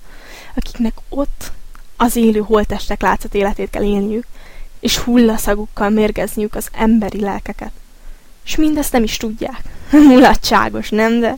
akiknek 0.56 0.93
ott 1.10 1.52
az 1.98 2.15
élő 2.15 2.39
holtestek 2.39 3.02
látszat 3.02 3.36
életét 3.36 3.69
kell 3.69 3.84
élniük, 3.84 4.26
és 4.80 4.98
hullaszagukkal 4.98 5.89
mérgezniük 5.89 6.56
az 6.56 6.67
emberi 6.72 7.19
lelkeket. 7.19 7.72
És 8.45 8.56
mindezt 8.56 8.91
nem 8.91 9.04
is 9.04 9.17
tudják. 9.17 9.62
Mulatságos, 9.91 10.89
nem, 10.89 11.19
de... 11.19 11.38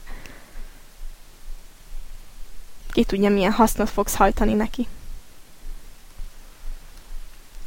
Ki 2.91 3.03
tudja, 3.03 3.29
milyen 3.29 3.51
hasznot 3.51 3.89
fogsz 3.89 4.15
hajtani 4.15 4.53
neki. 4.53 4.87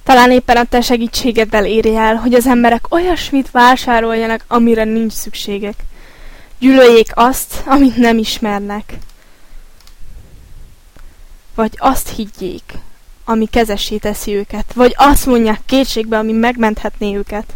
Talán 0.05 0.31
éppen 0.31 0.57
a 0.57 0.65
te 0.65 0.81
segítségeddel 0.81 1.67
éri 1.67 1.97
el, 1.97 2.17
hogy 2.17 2.35
az 2.35 2.47
emberek 2.47 2.95
olyasmit 2.95 3.51
vásároljanak, 3.51 4.45
amire 4.49 4.85
nincs 4.85 5.13
szükségek. 5.13 5.75
Gyűlöljék 6.59 7.11
azt, 7.15 7.63
amit 7.67 7.97
nem 7.97 8.19
ismernek. 8.19 8.99
Vagy 11.55 11.73
azt 11.77 12.09
higgyék, 12.09 12.63
ami 13.25 13.47
kezessé 13.47 13.97
teszi 13.97 14.35
őket, 14.35 14.73
vagy 14.73 14.95
azt 14.97 15.27
mondják 15.27 15.61
kétségbe, 15.67 16.19
ami 16.19 16.33
megmenthetné 16.33 17.17
őket. 17.17 17.55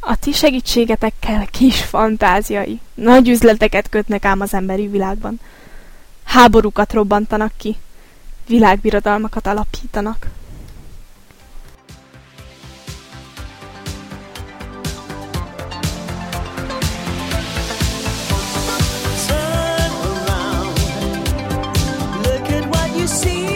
A 0.00 0.16
ti 0.16 0.32
segítségetekkel 0.32 1.46
kis 1.50 1.80
fantáziai, 1.80 2.80
nagy 2.94 3.28
üzleteket 3.28 3.88
kötnek 3.88 4.24
ám 4.24 4.40
az 4.40 4.54
emberi 4.54 4.86
világban. 4.86 5.40
Háborúkat 6.24 6.92
robbantanak 6.92 7.52
ki, 7.56 7.76
világbirodalmakat 8.46 9.46
alapítanak. 9.46 10.26
you 23.02 23.08
see 23.08 23.51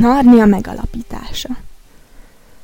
Narnia 0.00 0.46
megalapítása 0.46 1.48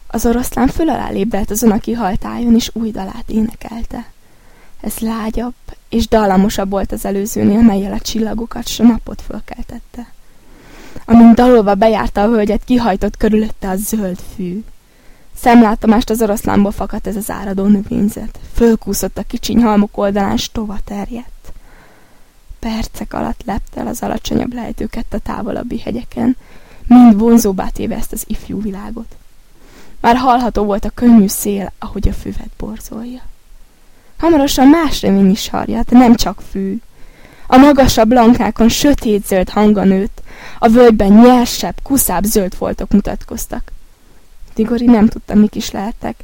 Az 0.07 0.27
oroszlán 0.27 0.69
föl 0.69 0.89
alá 0.89 1.11
lébdelt 1.11 1.51
azon, 1.51 1.71
aki 1.71 1.93
haltájon, 1.93 2.55
és 2.55 2.71
új 2.73 2.91
dalát 2.91 3.25
énekelte. 3.27 4.11
Ez 4.81 4.99
lágyabb 4.99 5.55
és 5.89 6.09
dallamosabb 6.09 6.71
volt 6.71 6.93
az 6.93 7.05
előzőnél, 7.05 7.61
melyel 7.61 7.93
a 7.93 8.01
csillagokat 8.01 8.67
s 8.67 8.81
a 8.81 8.83
napot 8.83 9.23
fölkeltette. 9.23 10.07
Amint 11.05 11.35
dalolva 11.35 11.75
bejárta 11.75 12.23
a 12.23 12.29
hölgyet, 12.29 12.65
kihajtott 12.65 13.17
körülötte 13.17 13.69
a 13.69 13.77
zöld 13.77 14.19
fű. 14.35 14.65
Szemlátomást 15.35 16.11
az 16.11 16.23
oroszlánból 16.23 16.73
fakadt 16.73 17.07
ez 17.07 17.17
az 17.17 17.31
áradó 17.31 17.65
növényzet. 17.67 18.39
Fölkúszott 18.55 19.19
a 19.19 19.23
kicsiny 19.23 19.63
halmok 19.63 19.99
oldalán, 19.99 20.37
s 20.37 20.51
tova 20.53 20.79
terjedt. 20.85 21.53
Percek 22.59 23.13
alatt 23.13 23.43
lepte 23.45 23.81
el 23.81 23.87
az 23.87 24.03
alacsonyabb 24.03 24.55
lejtőket 24.55 25.15
a 25.15 25.19
távolabbi 25.19 25.79
hegyeken, 25.79 26.37
mind 26.87 27.19
vonzóbbá 27.19 27.69
téve 27.69 27.97
ezt 27.97 28.13
az 28.13 28.25
ifjú 28.27 28.63
világot. 28.63 29.17
Már 30.01 30.17
hallható 30.17 30.65
volt 30.65 30.85
a 30.85 30.91
könnyű 30.91 31.27
szél, 31.27 31.73
ahogy 31.79 32.09
a 32.09 32.13
füvet 32.13 32.51
borzolja. 32.59 33.23
Hamarosan 34.19 34.69
más 34.69 35.03
remény 35.03 35.31
is 35.31 35.49
harjat, 35.49 35.91
nem 35.91 36.15
csak 36.15 36.43
fű. 36.51 36.79
A 37.47 37.57
magasabb 37.57 38.13
lankákon 38.13 38.69
sötét-zöld 38.69 39.49
hanga 39.49 39.85
nőtt, 39.85 40.23
a 40.59 40.69
völgyben 40.69 41.13
nyersebb, 41.13 41.75
kuszább 41.83 42.25
zöld 42.25 42.55
foltok 42.55 42.91
mutatkoztak. 42.91 43.73
Tigori 44.55 44.85
nem 44.85 45.09
tudta, 45.09 45.35
mik 45.35 45.55
is 45.55 45.71
lehettek, 45.71 46.17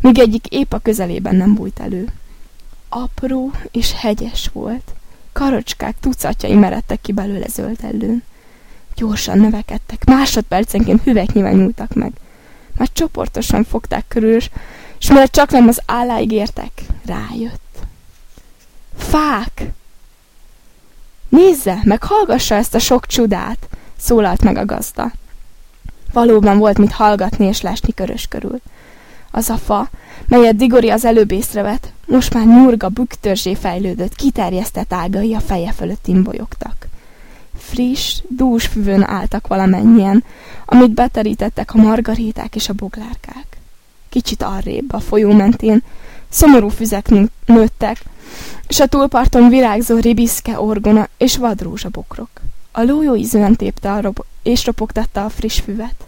míg 0.00 0.18
egyik 0.18 0.46
épp 0.46 0.72
a 0.72 0.78
közelében 0.78 1.36
nem 1.36 1.54
bújt 1.54 1.80
elő. 1.80 2.08
Apró 2.88 3.50
és 3.70 3.92
hegyes 3.92 4.50
volt, 4.52 4.94
karocskák 5.32 5.96
tucatjai 6.00 6.54
meredtek 6.54 7.00
ki 7.00 7.12
belőle 7.12 7.46
zöld 7.48 7.78
ellőn. 7.82 8.22
Gyorsan 8.96 9.38
növekedtek, 9.38 10.04
másodpercenként 10.04 11.02
hüveknyivel 11.02 11.52
nyúltak 11.52 11.94
meg. 11.94 12.12
Már 12.76 12.88
csoportosan 12.92 13.64
fogták 13.64 14.04
körül, 14.08 14.38
és 14.98 15.08
mire 15.08 15.26
csak 15.26 15.50
nem 15.50 15.68
az 15.68 15.80
álláig 15.86 16.32
értek, 16.32 16.70
rájött. 17.04 17.78
Fák! 18.96 19.62
Nézze, 21.28 21.80
meg 21.84 22.02
hallgassa 22.02 22.54
ezt 22.54 22.74
a 22.74 22.78
sok 22.78 23.06
csodát, 23.06 23.68
szólalt 23.96 24.42
meg 24.42 24.56
a 24.56 24.64
gazda. 24.64 25.12
Valóban 26.12 26.58
volt 26.58 26.78
mit 26.78 26.92
hallgatni 26.92 27.46
és 27.46 27.60
lesni 27.60 27.94
körös 27.94 28.26
körül. 28.26 28.60
Az 29.30 29.48
a 29.50 29.56
fa, 29.56 29.90
melyet 30.26 30.56
Digori 30.56 30.90
az 30.90 31.04
előbb 31.04 31.30
észrevett, 31.30 31.92
most 32.06 32.34
már 32.34 32.46
nyurga 32.46 32.88
büktörzsé 32.88 33.54
fejlődött, 33.54 34.14
kiterjesztett 34.14 34.92
ágai 34.92 35.34
a 35.34 35.40
feje 35.40 35.72
fölött 35.72 36.06
imbolyogtak. 36.06 36.88
Friss, 37.70 38.22
dús 38.28 38.66
füvön 38.66 39.02
álltak 39.02 39.46
valamennyien, 39.46 40.24
amit 40.66 40.90
beterítettek 40.90 41.74
a 41.74 41.78
margaríták 41.78 42.54
és 42.54 42.68
a 42.68 42.72
boglárkák. 42.72 43.46
Kicsit 44.08 44.42
arrébb, 44.42 44.92
a 44.92 45.00
folyó 45.00 45.32
mentén, 45.32 45.82
szomorú 46.28 46.68
füzek 46.68 47.08
nőttek, 47.46 48.02
és 48.66 48.80
a 48.80 48.86
túlparton 48.86 49.48
virágzó 49.48 49.98
ribiszke, 49.98 50.60
orgona 50.60 51.08
és 51.16 51.36
vadrózsabokrok. 51.36 52.28
A 52.72 52.82
lójó 52.82 53.14
ízűen 53.14 53.56
tépte 53.56 53.92
a 53.92 54.00
rob 54.00 54.24
és 54.42 54.66
ropogtatta 54.66 55.24
a 55.24 55.28
friss 55.28 55.60
füvet. 55.60 56.06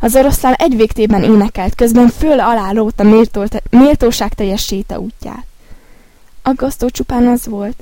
Az 0.00 0.16
oroszlán 0.16 0.54
egy 0.54 0.76
végtében 0.76 1.22
énekelt, 1.22 1.74
közben 1.74 2.08
föl 2.08 2.40
alá 2.40 2.72
lóta 2.72 3.26
méltóság 3.70 4.34
teljes 4.34 4.64
séta 4.64 4.98
útját. 4.98 5.46
Aggasztó 6.42 6.88
csupán 6.88 7.26
az 7.26 7.46
volt, 7.46 7.76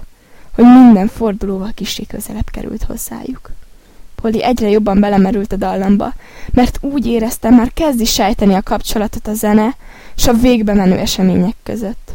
hogy 0.60 0.82
minden 0.84 1.08
fordulóval 1.08 1.70
kicsi 1.74 2.06
közelebb 2.06 2.50
került 2.50 2.82
hozzájuk. 2.82 3.50
Polly 4.14 4.42
egyre 4.42 4.68
jobban 4.68 5.00
belemerült 5.00 5.52
a 5.52 5.56
dallamba, 5.56 6.12
mert 6.50 6.78
úgy 6.80 7.06
érezte, 7.06 7.50
már 7.50 7.72
kezdi 7.72 8.04
sejteni 8.04 8.54
a 8.54 8.62
kapcsolatot 8.62 9.26
a 9.26 9.34
zene 9.34 9.76
és 10.16 10.26
a 10.26 10.32
végbe 10.32 10.74
menő 10.74 10.96
események 10.96 11.54
között. 11.62 12.10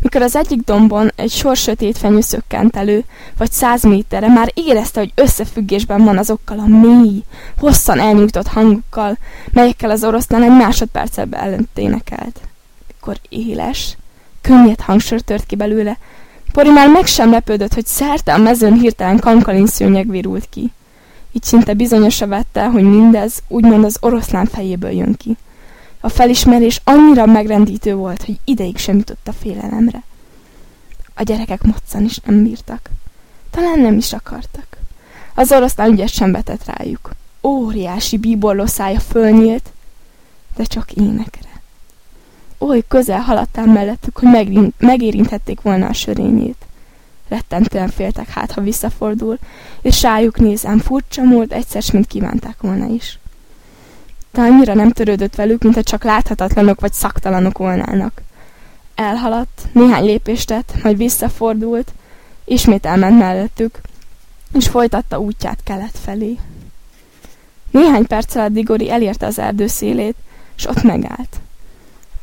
Mikor 0.00 0.22
az 0.22 0.36
egyik 0.36 0.64
dombon 0.64 1.12
egy 1.16 1.30
sor 1.30 1.56
sötét 1.56 1.98
fenyő 1.98 2.20
szökkent 2.20 2.76
elő, 2.76 3.04
vagy 3.36 3.52
száz 3.52 3.82
méterre, 3.82 4.28
már 4.28 4.50
érezte, 4.54 5.00
hogy 5.00 5.12
összefüggésben 5.14 6.04
van 6.04 6.18
azokkal 6.18 6.58
a 6.58 6.66
mély, 6.66 7.24
hosszan 7.58 8.00
elnyújtott 8.00 8.46
hangokkal, 8.46 9.18
melyekkel 9.50 9.90
az 9.90 10.04
oroszlán 10.04 10.42
egy 10.42 10.56
másodperccel 10.56 11.28
előtt 11.30 11.78
énekelt. 11.78 12.40
Mikor 12.86 13.16
éles, 13.28 13.96
könnyed 14.40 14.80
hangsor 14.80 15.20
tört 15.20 15.46
ki 15.46 15.56
belőle, 15.56 15.98
Pori 16.56 16.70
már 16.70 16.88
meg 16.88 17.06
sem 17.06 17.30
lepődött, 17.30 17.74
hogy 17.74 17.86
szerte 17.86 18.34
a 18.34 18.38
mezőn 18.38 18.72
hirtelen 18.72 19.18
kankalin 19.18 19.66
szőnyeg 19.66 20.10
virult 20.10 20.48
ki. 20.48 20.72
Így 21.32 21.42
szinte 21.42 21.74
bizonyosra 21.74 22.26
vette, 22.26 22.66
hogy 22.66 22.82
mindez 22.82 23.42
úgymond 23.48 23.84
az 23.84 23.96
oroszlán 24.00 24.46
fejéből 24.46 24.90
jön 24.90 25.14
ki. 25.14 25.36
A 26.00 26.08
felismerés 26.08 26.80
annyira 26.84 27.26
megrendítő 27.26 27.94
volt, 27.94 28.24
hogy 28.24 28.38
ideig 28.44 28.76
sem 28.76 28.96
jutott 28.96 29.28
a 29.28 29.32
félelemre. 29.32 30.02
A 31.14 31.22
gyerekek 31.22 31.62
moccan 31.62 32.04
is 32.04 32.18
nem 32.18 32.42
bírtak. 32.42 32.90
Talán 33.50 33.78
nem 33.78 33.96
is 33.96 34.12
akartak. 34.12 34.76
Az 35.34 35.52
oroszlán 35.52 35.92
ügyet 35.92 36.08
sem 36.08 36.32
vetett 36.32 36.64
rájuk. 36.64 37.10
Óriási 37.42 38.16
bíborló 38.16 38.66
szája 38.66 39.00
fölnyílt, 39.00 39.72
de 40.56 40.64
csak 40.64 40.92
énekre. 40.92 41.45
Oly 42.58 42.82
közel 42.88 43.20
haladtál 43.20 43.66
mellettük, 43.66 44.18
hogy 44.18 44.72
megérinthették 44.78 45.60
volna 45.60 45.86
a 45.86 45.92
sörényét. 45.92 46.66
Rettentően 47.28 47.88
féltek 47.88 48.28
hát, 48.28 48.52
ha 48.52 48.60
visszafordul, 48.60 49.38
és 49.82 50.02
rájuk 50.02 50.38
nézem 50.38 50.78
furcsa 50.78 51.22
mód 51.22 51.52
egyszer, 51.52 51.82
mint 51.92 52.06
kívánták 52.06 52.56
volna 52.60 52.86
is 52.86 53.18
de 54.36 54.42
annyira 54.42 54.74
nem 54.74 54.90
törődött 54.90 55.34
velük, 55.34 55.62
mintha 55.62 55.82
csak 55.82 56.04
láthatatlanok 56.04 56.80
vagy 56.80 56.92
szaktalanok 56.92 57.58
volnának. 57.58 58.22
Elhaladt, 58.94 59.62
néhány 59.72 60.04
lépést 60.04 60.46
tett, 60.46 60.72
majd 60.82 60.96
visszafordult, 60.96 61.92
ismét 62.44 62.86
elment 62.86 63.18
mellettük, 63.18 63.80
és 64.52 64.68
folytatta 64.68 65.18
útját 65.18 65.58
kelet 65.64 65.98
felé. 66.04 66.38
Néhány 67.70 68.06
perc 68.06 68.34
alatt 68.34 68.52
Digori 68.52 68.90
elérte 68.90 69.26
az 69.26 69.38
erdő 69.38 69.66
szélét, 69.66 70.16
és 70.56 70.66
ott 70.66 70.82
megállt. 70.82 71.40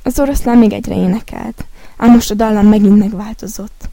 Az 0.03 0.19
oroszlán 0.19 0.57
még 0.57 0.73
egyre 0.73 0.95
énekelt, 0.95 1.65
ám 1.97 2.11
most 2.11 2.31
a 2.31 2.33
dallam 2.33 2.67
megint 2.67 2.97
megváltozott. 2.97 3.89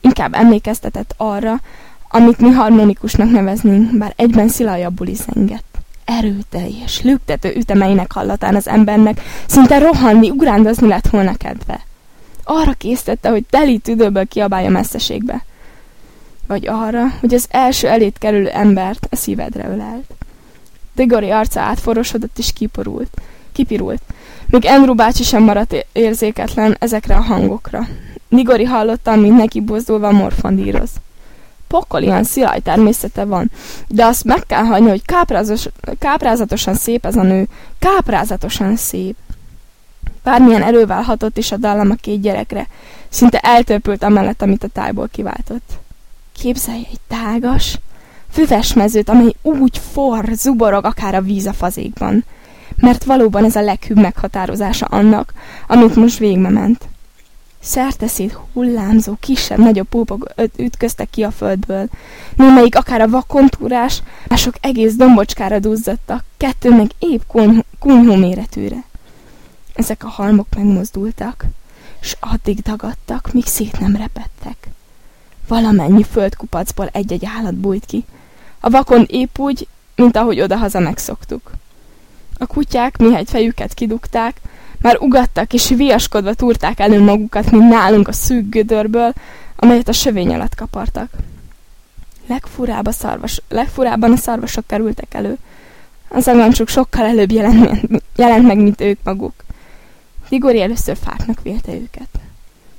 Inkább 0.00 0.34
emlékeztetett 0.34 1.14
arra, 1.16 1.60
amit 2.08 2.38
mi 2.38 2.50
harmonikusnak 2.50 3.30
neveznénk, 3.30 3.98
bár 3.98 4.12
egyben 4.16 4.48
szilajabbul 4.48 5.06
is 5.06 5.18
zengett 5.18 5.74
erőteljes, 6.04 7.02
lüktető 7.02 7.54
ütemeinek 7.56 8.12
hallatán 8.12 8.54
az 8.54 8.68
embernek 8.68 9.20
szinte 9.46 9.78
rohanni, 9.78 10.30
ugrándozni 10.30 10.88
lett 10.88 11.08
volna 11.08 11.36
kedve. 11.36 11.80
Arra 12.44 12.72
késztette, 12.72 13.28
hogy 13.28 13.44
teli 13.50 13.78
tüdőből 13.78 14.26
kiabálja 14.26 14.70
messzeségbe. 14.70 15.44
Vagy 16.46 16.66
arra, 16.66 17.04
hogy 17.20 17.34
az 17.34 17.46
első 17.50 17.88
elét 17.88 18.18
kerülő 18.18 18.48
embert 18.48 19.06
a 19.10 19.16
szívedre 19.16 19.68
ölelt. 19.68 20.14
Digori 20.94 21.30
arca 21.30 21.60
átforosodott 21.60 22.38
és 22.38 22.52
kiporult, 22.52 23.20
kipirult, 23.52 24.02
míg 24.54 24.66
Andrew 24.66 24.94
bácsi 24.94 25.22
sem 25.22 25.42
maradt 25.42 25.86
érzéketlen 25.92 26.76
ezekre 26.78 27.16
a 27.16 27.20
hangokra. 27.20 27.88
Nigori 28.28 28.64
hallotta, 28.64 29.16
mint 29.16 29.36
neki 29.36 29.60
bozdulva 29.60 30.10
morfondíroz 30.10 30.90
pokolian 31.66 32.24
szilaj 32.24 32.60
természete 32.60 33.24
van, 33.24 33.50
de 33.88 34.04
azt 34.04 34.24
meg 34.24 34.46
kell 34.46 34.64
hagyni, 34.64 34.88
hogy 34.88 35.04
káprázos, 35.04 35.68
káprázatosan 35.98 36.74
szép 36.74 37.06
ez 37.06 37.16
a 37.16 37.22
nő. 37.22 37.48
Káprázatosan 37.78 38.76
szép. 38.76 39.16
Bármilyen 40.22 40.62
erővel 40.62 41.02
hatott 41.02 41.38
is 41.38 41.52
a 41.52 41.56
dallam 41.56 41.90
a 41.90 41.94
két 41.94 42.20
gyerekre, 42.20 42.66
szinte 43.08 43.38
eltörpült 43.38 44.02
amellett, 44.02 44.42
amit 44.42 44.64
a 44.64 44.68
tájból 44.68 45.08
kiváltott. 45.12 45.70
Képzelj 46.32 46.86
egy 46.90 47.00
tágas, 47.08 47.78
füves 48.30 48.72
mezőt, 48.72 49.08
amely 49.08 49.34
úgy 49.42 49.80
for, 49.92 50.28
zuborog 50.32 50.84
akár 50.84 51.14
a 51.14 51.20
víz 51.20 51.46
a 51.46 51.52
fazékban, 51.52 52.24
mert 52.76 53.04
valóban 53.04 53.44
ez 53.44 53.56
a 53.56 53.60
leghűbb 53.60 54.00
meghatározása 54.00 54.86
annak, 54.86 55.32
amit 55.66 55.96
most 55.96 56.18
végbe 56.18 56.48
ment. 56.48 56.88
Szerteszét 57.60 58.38
hullámzó, 58.52 59.16
kisebb-nagyobb 59.20 59.88
púpok 59.88 60.32
ütköztek 60.56 61.10
ki 61.10 61.22
a 61.22 61.30
földből. 61.30 61.88
Némelyik 62.36 62.76
akár 62.76 63.00
a 63.00 63.08
vakontúrás, 63.08 64.02
mások 64.28 64.54
egész 64.60 64.94
dombocskára 64.94 65.58
duzzadtak, 65.58 66.24
kettő 66.36 66.70
meg 66.70 66.90
épp 66.98 67.20
kunyhó 67.78 68.14
méretűre. 68.14 68.84
Ezek 69.74 70.04
a 70.04 70.08
halmok 70.08 70.46
megmozdultak, 70.56 71.44
s 72.00 72.16
addig 72.20 72.60
dagadtak, 72.60 73.32
míg 73.32 73.46
szét 73.46 73.80
nem 73.80 73.96
repettek. 73.96 74.68
Valamennyi 75.48 76.02
földkupacból 76.02 76.88
egy-egy 76.92 77.26
állat 77.36 77.54
bújt 77.54 77.86
ki. 77.86 78.04
A 78.60 78.70
vakon 78.70 79.06
épp 79.08 79.38
úgy, 79.38 79.66
mint 79.96 80.16
ahogy 80.16 80.40
odahaza 80.40 80.78
megszoktuk. 80.78 81.50
A 82.38 82.46
kutyák, 82.46 82.98
mihelyt 82.98 83.30
fejüket 83.30 83.74
kidugták, 83.74 84.40
már 84.80 84.96
ugattak 85.00 85.52
és 85.52 85.68
viaskodva 85.68 86.34
túrták 86.34 86.80
elő 86.80 87.00
magukat, 87.00 87.50
mint 87.50 87.68
nálunk 87.68 88.08
a 88.08 88.12
szűk 88.12 88.48
gödörből, 88.48 89.12
amelyet 89.56 89.88
a 89.88 89.92
sövény 89.92 90.34
alatt 90.34 90.54
kapartak. 90.54 91.10
Legfurább 92.26 92.86
a 92.86 92.92
szarvas, 92.92 93.42
legfurábban 93.48 94.12
a 94.12 94.16
szarvasok 94.16 94.66
kerültek 94.66 95.14
elő. 95.14 95.38
Az 96.08 96.28
agancsuk 96.28 96.68
sokkal 96.68 97.04
előbb 97.04 97.30
jelent, 97.30 97.80
jelent 98.16 98.46
meg, 98.46 98.56
mint 98.56 98.80
ők 98.80 98.98
maguk. 99.04 99.34
Tigori 100.28 100.60
először 100.60 100.96
fáknak 101.04 101.42
vélte 101.42 101.72
őket. 101.72 102.08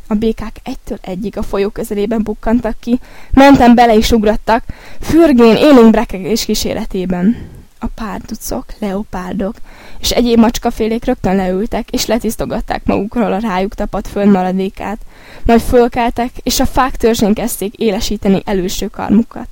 A 0.08 0.14
békák 0.14 0.56
egytől 0.64 0.98
egyig 1.02 1.38
a 1.38 1.44
folyó 1.44 1.70
közelében 1.70 2.24
bukkantak 2.24 2.76
ki, 2.80 3.00
mentem 3.32 3.76
bele 3.76 3.96
is 3.96 4.12
ugrattak, 4.12 4.64
fürgén 5.00 5.56
élénk 5.56 5.90
brekegés 5.90 6.46
kíséretében. 6.46 7.38
A 7.86 7.90
párducok, 7.96 8.66
leopárdok 8.80 9.56
és 10.00 10.12
egyéb 10.12 10.40
macskafélék 10.40 11.06
rögtön 11.06 11.36
leültek, 11.36 11.90
és 11.90 12.06
letisztogatták 12.06 12.86
magukról 12.86 13.34
a 13.34 13.38
rájuk 13.38 13.76
tapadt 13.76 14.08
föld 14.08 14.32
maradékát, 14.32 14.98
majd 15.44 15.62
fölkeltek, 15.62 16.32
és 16.44 16.60
a 16.60 16.66
fák 16.66 16.96
törzsén 16.96 17.34
kezdték 17.34 17.74
élesíteni 17.74 18.42
előső 18.46 18.88
karmukat. 18.88 19.48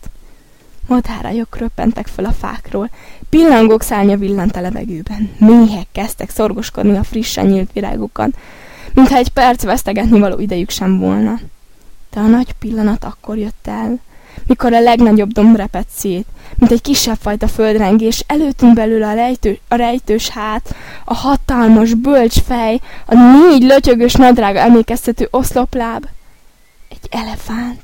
Madárajok 0.87 1.57
röppentek 1.57 2.07
fel 2.07 2.25
a 2.25 2.31
fákról, 2.31 2.89
pillangók 3.29 3.81
szárnya 3.81 4.17
villant 4.17 4.55
a 4.55 4.61
levegőben, 4.61 5.35
méhek 5.37 5.87
kezdtek 5.91 6.29
szorgoskodni 6.29 6.97
a 6.97 7.03
frissen 7.03 7.45
nyílt 7.45 7.71
virágokon, 7.73 8.35
mintha 8.93 9.15
egy 9.15 9.29
perc 9.29 9.63
vesztegetni 9.63 10.19
való 10.19 10.39
idejük 10.39 10.69
sem 10.69 10.99
volna. 10.99 11.39
De 12.11 12.19
a 12.19 12.27
nagy 12.27 12.53
pillanat 12.53 13.03
akkor 13.03 13.37
jött 13.37 13.67
el, 13.67 13.99
mikor 14.47 14.73
a 14.73 14.79
legnagyobb 14.79 15.31
domb 15.31 15.55
repett 15.55 15.87
szét, 15.95 16.25
mint 16.55 16.71
egy 16.71 16.81
kisebb 16.81 17.17
fajta 17.21 17.47
földrengés, 17.47 18.23
előttünk 18.27 18.73
belül 18.73 19.03
a, 19.03 19.13
rejtő, 19.13 19.59
a 19.67 19.75
rejtős 19.75 20.29
hát, 20.29 20.75
a 21.05 21.13
hatalmas, 21.13 21.93
bölcs 21.93 22.39
fej, 22.41 22.79
a 23.05 23.15
négy 23.15 23.63
lötyögös 23.63 24.13
nadrága 24.13 24.59
emlékeztető 24.59 25.27
oszlopláb. 25.31 26.05
Egy 26.89 27.21
elefánt. 27.21 27.81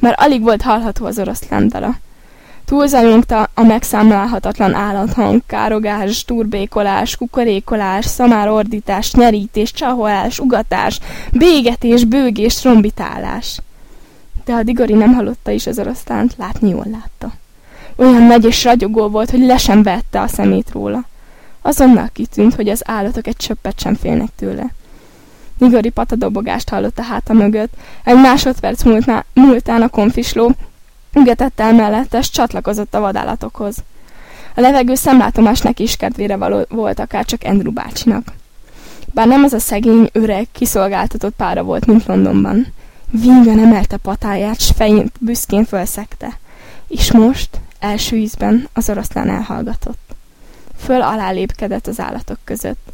Már 0.00 0.14
alig 0.16 0.42
volt 0.42 0.62
hallható 0.62 1.06
az 1.06 1.18
oroszlán 1.18 1.68
dala. 1.68 1.98
Túlzajongta 2.64 3.48
a 3.54 3.62
megszámlálhatatlan 3.62 4.74
állathang, 4.74 5.42
károgás, 5.46 6.24
turbékolás, 6.24 7.16
kukorékolás, 7.16 8.04
szamárordítás, 8.04 9.12
nyerítés, 9.12 9.72
csaholás, 9.72 10.38
ugatás, 10.38 10.98
bégetés, 11.32 12.04
bőgés, 12.04 12.54
trombitálás. 12.54 13.60
De 14.44 14.52
a 14.52 14.62
Digori 14.62 14.94
nem 14.94 15.14
hallotta 15.14 15.50
is 15.50 15.66
az 15.66 15.78
oroszlánt, 15.78 16.34
látni 16.38 16.68
jól 16.68 16.86
látta. 16.90 17.32
Olyan 17.96 18.22
nagy 18.22 18.44
és 18.44 18.64
ragyogó 18.64 19.08
volt, 19.08 19.30
hogy 19.30 19.40
le 19.40 19.56
sem 19.56 19.82
vette 19.82 20.20
a 20.20 20.26
szemét 20.26 20.70
róla. 20.72 21.04
Azonnal 21.62 22.08
kitűnt, 22.12 22.54
hogy 22.54 22.68
az 22.68 22.82
állatok 22.84 23.26
egy 23.26 23.36
csöppet 23.36 23.80
sem 23.80 23.94
félnek 23.94 24.28
tőle. 24.36 24.66
Nigori 25.58 25.88
patadobogást 25.88 26.68
hallott 26.68 26.98
a 26.98 27.02
háta 27.02 27.32
mögött, 27.32 27.72
egy 28.04 28.16
másodperc 28.16 28.82
múltán 29.34 29.82
a 29.82 29.88
konfisló 29.88 30.54
Ügetett 31.14 31.60
el 31.60 31.72
mellette, 31.72 32.18
és 32.18 32.30
csatlakozott 32.30 32.94
a 32.94 33.00
vadállatokhoz. 33.00 33.76
A 34.54 34.60
levegő 34.60 34.94
szemlátomás 34.94 35.60
neki 35.60 35.82
is 35.82 35.96
kedvére 35.96 36.36
való 36.36 36.64
volt 36.68 36.98
akár 36.98 37.24
csak 37.24 37.40
Andrew 37.44 37.72
bácsinak. 37.72 38.32
Bár 39.12 39.26
nem 39.26 39.44
az 39.44 39.52
a 39.52 39.58
szegény, 39.58 40.08
öreg, 40.12 40.46
kiszolgáltatott 40.52 41.34
pára 41.36 41.62
volt, 41.62 41.86
mint 41.86 42.06
Londonban. 42.06 42.66
Vingan 43.10 43.58
emelte 43.58 43.96
patáját, 43.96 44.60
s 44.60 44.70
fején 44.76 45.10
büszkén 45.20 45.64
fölszegte. 45.64 46.38
És 46.88 47.12
most, 47.12 47.60
első 47.78 48.16
ízben, 48.16 48.68
az 48.72 48.88
oroszlán 48.88 49.28
elhallgatott. 49.28 50.14
Föl 50.76 51.02
alá 51.02 51.30
lépkedett 51.30 51.86
az 51.86 52.00
állatok 52.00 52.38
között. 52.44 52.88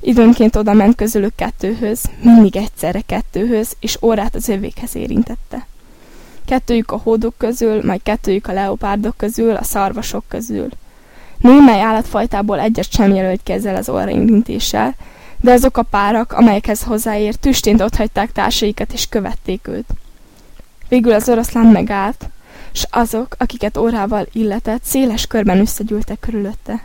Időnként 0.00 0.56
oda 0.56 0.72
ment 0.72 0.96
közülük 0.96 1.34
kettőhöz, 1.34 2.00
mindig 2.22 2.56
egyszerre 2.56 3.00
kettőhöz, 3.00 3.76
és 3.80 3.98
órát 4.02 4.34
az 4.34 4.48
övékhez 4.48 4.94
érintette 4.94 5.66
kettőjük 6.44 6.90
a 6.90 7.00
hódok 7.02 7.34
közül, 7.38 7.84
majd 7.84 8.02
kettőjük 8.02 8.46
a 8.46 8.52
leopárdok 8.52 9.16
közül, 9.16 9.54
a 9.54 9.62
szarvasok 9.62 10.24
közül. 10.28 10.68
Némely 11.38 11.80
állatfajtából 11.80 12.60
egyet 12.60 12.92
sem 12.92 13.14
jelölt 13.14 13.40
ki 13.42 13.52
ezzel 13.52 13.76
az 13.76 13.88
orraintintéssel, 13.88 14.94
de 15.44 15.52
azok 15.52 15.76
a 15.76 15.82
párak, 15.82 16.32
amelyekhez 16.32 16.82
hozzáért, 16.82 17.40
tüstént 17.40 17.80
otthagyták 17.80 18.32
társaikat 18.32 18.92
és 18.92 19.08
követték 19.08 19.66
őt. 19.68 19.86
Végül 20.88 21.12
az 21.12 21.28
oroszlán 21.28 21.66
megállt, 21.66 22.28
s 22.72 22.86
azok, 22.90 23.34
akiket 23.38 23.76
órával 23.76 24.26
illetett, 24.32 24.84
széles 24.84 25.26
körben 25.26 25.60
összegyűltek 25.60 26.20
körülötte. 26.20 26.84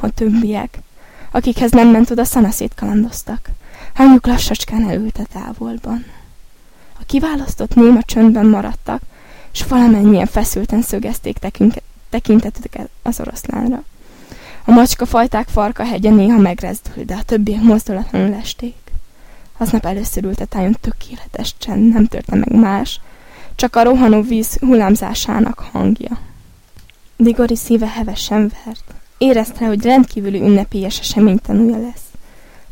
A 0.00 0.10
többiek, 0.10 0.78
akikhez 1.30 1.70
nem 1.70 1.88
ment 1.88 2.10
oda, 2.10 2.24
szanaszét 2.24 2.74
kalandoztak. 2.74 3.48
Hányuk 3.94 4.26
lassacskán 4.26 4.88
elült 4.88 5.18
a 5.18 5.26
távolban. 5.32 6.04
A 7.00 7.02
kiválasztott 7.06 7.74
néma 7.74 8.02
csöndben 8.02 8.46
maradtak, 8.46 9.02
és 9.52 9.64
valamennyien 9.64 10.26
feszülten 10.26 10.82
szögezték 10.82 11.36
tekintetüket 12.10 12.88
az 13.02 13.20
oroszlánra. 13.20 13.82
A 14.64 14.70
macska 14.70 15.06
fajták 15.06 15.48
farka 15.48 15.84
hegye 15.84 16.10
néha 16.10 16.38
megrezdül, 16.38 17.04
de 17.04 17.14
a 17.14 17.22
többiek 17.22 17.62
mozdulatlanul 17.62 18.34
esték. 18.34 18.74
Aznap 19.58 19.86
először 19.86 20.24
ült 20.24 20.40
a 20.40 20.44
tájon 20.44 20.76
tökéletes 20.80 21.54
csend, 21.58 21.92
nem 21.92 22.06
törte 22.06 22.36
meg 22.36 22.52
más, 22.52 23.00
csak 23.54 23.76
a 23.76 23.82
rohanó 23.82 24.22
víz 24.22 24.58
hullámzásának 24.58 25.58
hangja. 25.72 26.18
Digori 27.16 27.56
szíve 27.56 27.86
hevesen 27.86 28.52
vert. 28.64 28.94
Érezte, 29.18 29.66
hogy 29.66 29.84
rendkívüli 29.84 30.40
ünnepélyes 30.40 30.98
esemény 30.98 31.38
tanulja 31.38 31.78
lesz. 31.78 32.04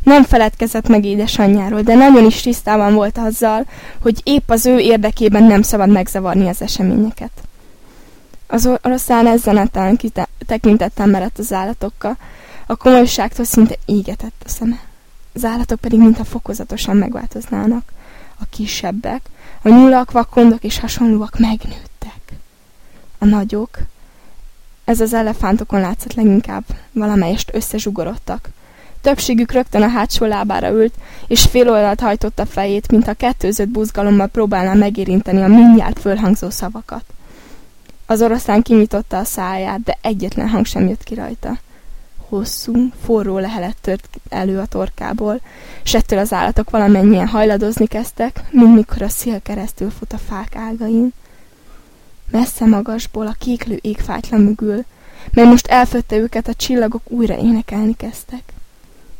Nem 0.03 0.24
feledkezett 0.24 0.88
meg 0.88 1.05
édesanyjáról, 1.05 1.81
de 1.81 1.94
nagyon 1.94 2.24
is 2.24 2.40
tisztában 2.40 2.94
volt 2.94 3.18
azzal, 3.18 3.66
hogy 4.03 4.20
épp 4.24 4.51
az 4.51 4.66
ő 4.66 4.79
érdekében 4.79 5.42
nem 5.42 5.62
szabad 5.62 5.90
megzavarni 5.90 6.48
az 6.48 6.62
eseményeket. 6.62 7.31
Az 8.51 8.69
oroszlán 8.83 9.27
ezzenetlen 9.27 9.99
tekintettel 10.47 11.07
merett 11.07 11.39
az 11.39 11.53
állatokkal, 11.53 12.17
a 12.67 12.77
komolyságtól 12.77 13.45
szinte 13.45 13.75
égetett 13.85 14.43
a 14.45 14.49
szeme. 14.49 14.81
Az 15.35 15.45
állatok 15.45 15.81
pedig 15.81 15.99
mintha 15.99 16.25
fokozatosan 16.25 16.97
megváltoznának. 16.97 17.93
A 18.41 18.45
kisebbek, 18.51 19.23
a 19.63 19.69
nyulak, 19.69 20.11
vakondok 20.11 20.65
és 20.65 20.79
hasonlóak 20.79 21.39
megnőttek. 21.39 22.21
A 23.19 23.25
nagyok, 23.25 23.79
ez 24.85 25.01
az 25.01 25.15
elefántokon 25.15 25.81
látszott 25.81 26.15
leginkább, 26.15 26.65
valamelyest 26.93 27.51
összezsugorodtak. 27.55 28.49
Többségük 29.01 29.53
rögtön 29.53 29.83
a 29.83 29.89
hátsó 29.89 30.27
lábára 30.27 30.69
ült, 30.69 30.95
és 31.27 31.43
fél 31.43 31.71
oldalt 31.71 32.01
hajtotta 32.01 32.47
fejét, 32.47 32.91
mint 32.91 33.09
a 33.09 33.15
kettőzött 33.15 33.69
buzgalommal 33.69 34.27
próbálná 34.27 34.73
megérinteni 34.73 35.43
a 35.43 35.49
mindjárt 35.49 35.99
fölhangzó 35.99 36.51
szavakat. 36.51 37.05
Az 38.11 38.23
oroszlán 38.23 38.62
kinyitotta 38.62 39.18
a 39.18 39.25
száját, 39.25 39.83
de 39.83 39.99
egyetlen 40.01 40.49
hang 40.49 40.66
sem 40.66 40.88
jött 40.88 41.03
ki 41.03 41.14
rajta. 41.14 41.59
Hosszú, 42.29 42.92
forró 43.05 43.38
lehelet 43.38 43.77
tört 43.81 44.09
elő 44.29 44.59
a 44.59 44.66
torkából, 44.66 45.40
s 45.83 45.94
ettől 45.94 46.18
az 46.18 46.33
állatok 46.33 46.71
valamennyien 46.71 47.27
hajladozni 47.27 47.87
kezdtek, 47.87 48.42
mint 48.51 48.75
mikor 48.75 49.03
a 49.03 49.09
szél 49.09 49.40
keresztül 49.42 49.90
fut 49.90 50.12
a 50.12 50.18
fák 50.18 50.57
ágain. 50.57 51.12
Messze 52.31 52.66
magasból 52.66 53.27
a 53.27 53.37
kéklő 53.38 53.79
égfájtla 53.81 54.38
mögül, 54.38 54.85
mely 55.33 55.47
most 55.47 55.66
elfötte 55.66 56.16
őket, 56.16 56.49
a 56.49 56.55
csillagok 56.55 57.11
újra 57.11 57.37
énekelni 57.37 57.97
kezdtek. 57.97 58.42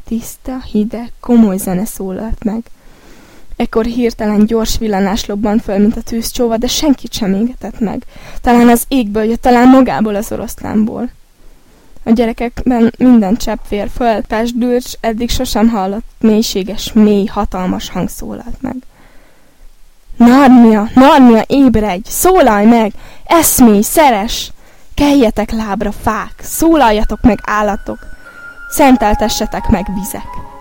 Tiszta, 0.05 0.63
hideg, 0.63 1.13
komoly 1.21 1.57
zene 1.57 1.85
szólalt 1.85 2.45
meg. 2.45 2.63
Ekkor 3.59 3.85
hirtelen 3.85 4.47
gyors 4.47 4.79
villanás 4.79 5.27
lobbant 5.27 5.63
föl, 5.63 5.79
mint 5.79 5.97
a 5.97 6.01
tűzcsóva, 6.01 6.57
de 6.57 6.67
senkit 6.67 7.13
sem 7.13 7.35
égetett 7.35 7.81
meg. 7.81 8.03
Talán 8.41 8.69
az 8.69 8.83
égből 8.89 9.25
jött, 9.25 9.43
talán 9.43 9.69
magából 9.69 10.15
az 10.15 10.33
oroszlánból. 10.33 11.11
A 12.03 12.11
gyerekekben 12.11 12.93
minden 12.99 13.37
csepp 13.37 13.69
vér 13.69 13.89
fölpesdült, 13.95 14.87
s 14.87 14.97
eddig 15.01 15.31
sosem 15.31 15.69
hallott 15.69 16.05
mélységes, 16.21 16.93
mély, 16.93 17.27
hatalmas 17.27 17.91
hang 17.91 18.09
szólalt 18.09 18.63
meg. 18.63 18.77
Narnia, 20.17 20.89
Narnia, 20.95 21.45
ébredj, 21.47 22.09
szólalj 22.11 22.67
meg, 22.67 22.93
eszmélj, 23.25 23.83
szeres, 23.83 24.53
keljetek 24.95 25.51
lábra 25.51 25.93
fák, 25.93 26.35
szólaljatok 26.43 27.21
meg 27.21 27.39
állatok, 27.43 27.99
szenteltessetek 28.71 29.69
meg 29.69 29.87
vizek. 29.95 30.58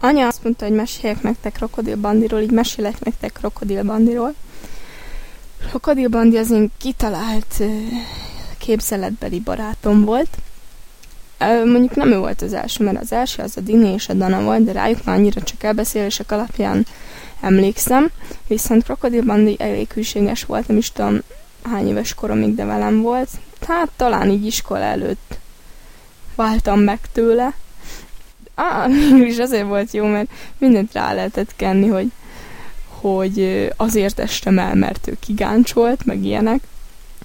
Anya 0.00 0.26
azt 0.26 0.42
mondta, 0.42 0.64
hogy 0.64 0.74
meséljek 0.74 1.22
nektek 1.22 1.52
Krokodil 1.52 1.96
Bandiról, 1.96 2.40
így 2.40 2.50
mesélek 2.50 3.04
nektek 3.04 3.32
Krokodil 3.32 3.82
Bandiról. 3.82 4.34
Krokodil 5.68 6.08
Bandi 6.08 6.36
az 6.36 6.50
én 6.50 6.70
kitalált 6.78 7.62
képzeletbeli 8.58 9.40
barátom 9.40 10.04
volt. 10.04 10.28
Mondjuk 11.64 11.94
nem 11.94 12.12
ő 12.12 12.18
volt 12.18 12.42
az 12.42 12.52
első, 12.52 12.84
mert 12.84 13.00
az 13.00 13.12
első 13.12 13.42
az 13.42 13.56
a 13.56 13.60
Dini 13.60 13.92
és 13.92 14.08
a 14.08 14.12
Dana 14.12 14.42
volt, 14.42 14.64
de 14.64 14.72
rájuk 14.72 15.04
már 15.04 15.16
annyira 15.16 15.42
csak 15.42 15.62
elbeszélések 15.62 16.32
alapján 16.32 16.86
emlékszem. 17.40 18.10
Viszont 18.46 18.84
Krokodil 18.84 19.22
Bandi 19.22 19.56
elég 19.58 19.92
hűséges 19.92 20.44
volt, 20.44 20.68
nem 20.68 20.76
is 20.76 20.92
tudom 20.92 21.18
hány 21.62 21.88
éves 21.88 22.14
koromig, 22.14 22.54
de 22.54 22.64
velem 22.64 23.02
volt. 23.02 23.28
Hát 23.66 23.90
talán 23.96 24.30
így 24.30 24.46
iskola 24.46 24.84
előtt 24.84 25.38
váltam 26.34 26.80
meg 26.80 26.98
tőle. 27.12 27.54
Ah, 28.58 28.88
mégis 29.12 29.38
azért 29.38 29.66
volt 29.66 29.90
jó, 29.90 30.06
mert 30.06 30.30
mindent 30.58 30.92
rá 30.92 31.12
lehetett 31.12 31.56
kenni, 31.56 31.86
hogy, 31.86 32.10
hogy 32.88 33.68
azért 33.76 34.18
estem 34.18 34.58
el, 34.58 34.74
mert 34.74 35.08
ő 35.08 35.16
kigáncsolt, 35.20 36.04
meg 36.04 36.24
ilyenek. 36.24 36.60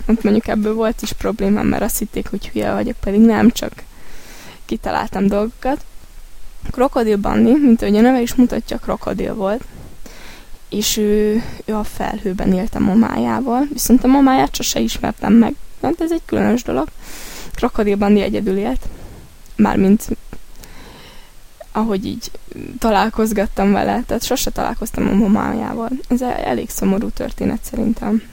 Hát 0.07 0.23
mondjuk 0.23 0.47
ebből 0.47 0.73
volt 0.73 1.01
is 1.01 1.11
problémám, 1.11 1.67
mert 1.67 1.83
azt 1.83 1.97
hitték, 1.97 2.27
hogy 2.27 2.49
hülye 2.49 2.73
vagyok, 2.73 2.95
pedig 2.99 3.19
nem, 3.19 3.51
csak 3.51 3.71
kitaláltam 4.65 5.27
dolgokat. 5.27 5.85
Krokodil 6.71 7.17
Bandi, 7.17 7.51
mint 7.51 7.81
ahogy 7.81 7.97
a 7.97 8.01
neve 8.01 8.21
is 8.21 8.35
mutatja, 8.35 8.77
krokodil 8.77 9.35
volt, 9.35 9.63
és 10.69 10.97
ő, 10.97 11.43
ő 11.65 11.75
a 11.75 11.83
felhőben 11.83 12.53
élt 12.53 12.75
a 12.75 12.79
mamájával, 12.79 13.67
viszont 13.71 14.03
a 14.03 14.07
mamáját 14.07 14.55
sose 14.55 14.79
ismertem 14.79 15.33
meg, 15.33 15.55
mert 15.79 16.01
ez 16.01 16.11
egy 16.11 16.21
különös 16.25 16.63
dolog. 16.63 16.87
Krokodil 17.55 17.95
Bandi 17.95 18.21
egyedül 18.21 18.57
élt, 18.57 18.81
mármint 19.55 20.07
ahogy 21.71 22.05
így 22.05 22.31
találkozgattam 22.79 23.71
vele, 23.71 24.03
tehát 24.05 24.23
sose 24.23 24.49
találkoztam 24.49 25.07
a 25.07 25.13
mamájával. 25.13 25.89
Ez 26.07 26.21
elég 26.21 26.69
szomorú 26.69 27.09
történet 27.09 27.63
szerintem. 27.63 28.23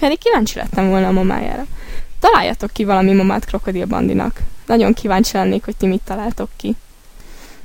Pedig 0.00 0.18
kíváncsi 0.18 0.58
lettem 0.58 0.88
volna 0.88 1.06
a 1.06 1.12
mamájára. 1.12 1.66
Találjatok 2.18 2.70
ki 2.72 2.84
valami 2.84 3.12
mamát 3.12 3.44
Krokodil 3.44 3.86
Bandinak. 3.86 4.40
Nagyon 4.66 4.94
kíváncsi 4.94 5.36
lennék, 5.36 5.64
hogy 5.64 5.76
ti 5.76 5.86
mit 5.86 6.00
találtok 6.04 6.48
ki. 6.56 6.76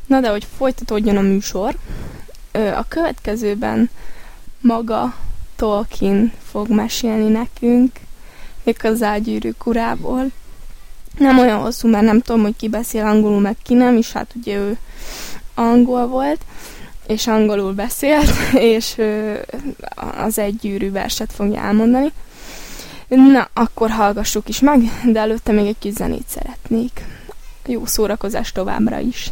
Na 0.06 0.20
de, 0.20 0.30
hogy 0.30 0.48
folytatódjon 0.58 1.18
a 1.18 1.22
műsor, 1.22 1.76
a 2.52 2.88
következőben 2.88 3.90
maga 4.62 5.16
Tolkien 5.56 6.32
fog 6.52 6.70
mesélni 6.70 7.32
nekünk, 7.32 8.00
még 8.64 8.78
az 8.84 9.02
ágyűrűk 9.02 9.66
urából. 9.66 10.26
Nem 11.18 11.40
olyan 11.40 11.60
hosszú, 11.60 11.90
mert 11.90 12.06
nem 12.06 12.22
tudom, 12.22 12.42
hogy 12.42 12.56
ki 12.56 12.70
beszél 12.70 13.06
angolul, 13.06 13.40
meg 13.40 13.56
ki 13.64 13.74
nem, 13.74 13.98
és 13.98 14.12
hát 14.12 14.32
ugye 14.36 14.56
ő 14.56 14.78
angol 15.54 16.08
volt, 16.08 16.42
és 17.08 17.28
angolul 17.28 17.74
beszélt, 17.74 18.32
és 18.74 19.02
az 20.18 20.38
egy 20.38 20.56
gyűrű 20.56 20.92
verset 20.92 21.34
fogja 21.34 21.62
elmondani. 21.62 22.12
Na, 23.08 23.48
akkor 23.54 23.90
hallgassuk 23.90 24.50
is 24.50 24.60
meg, 24.60 24.82
de 25.06 25.20
előtte 25.20 25.52
még 25.52 25.68
egy 25.68 25.80
kis 25.80 25.94
zenét 25.94 26.28
szeretnék. 26.28 27.06
Jó 27.66 27.86
szórakozás 27.86 28.52
továbbra 28.52 29.00
is! 29.00 29.32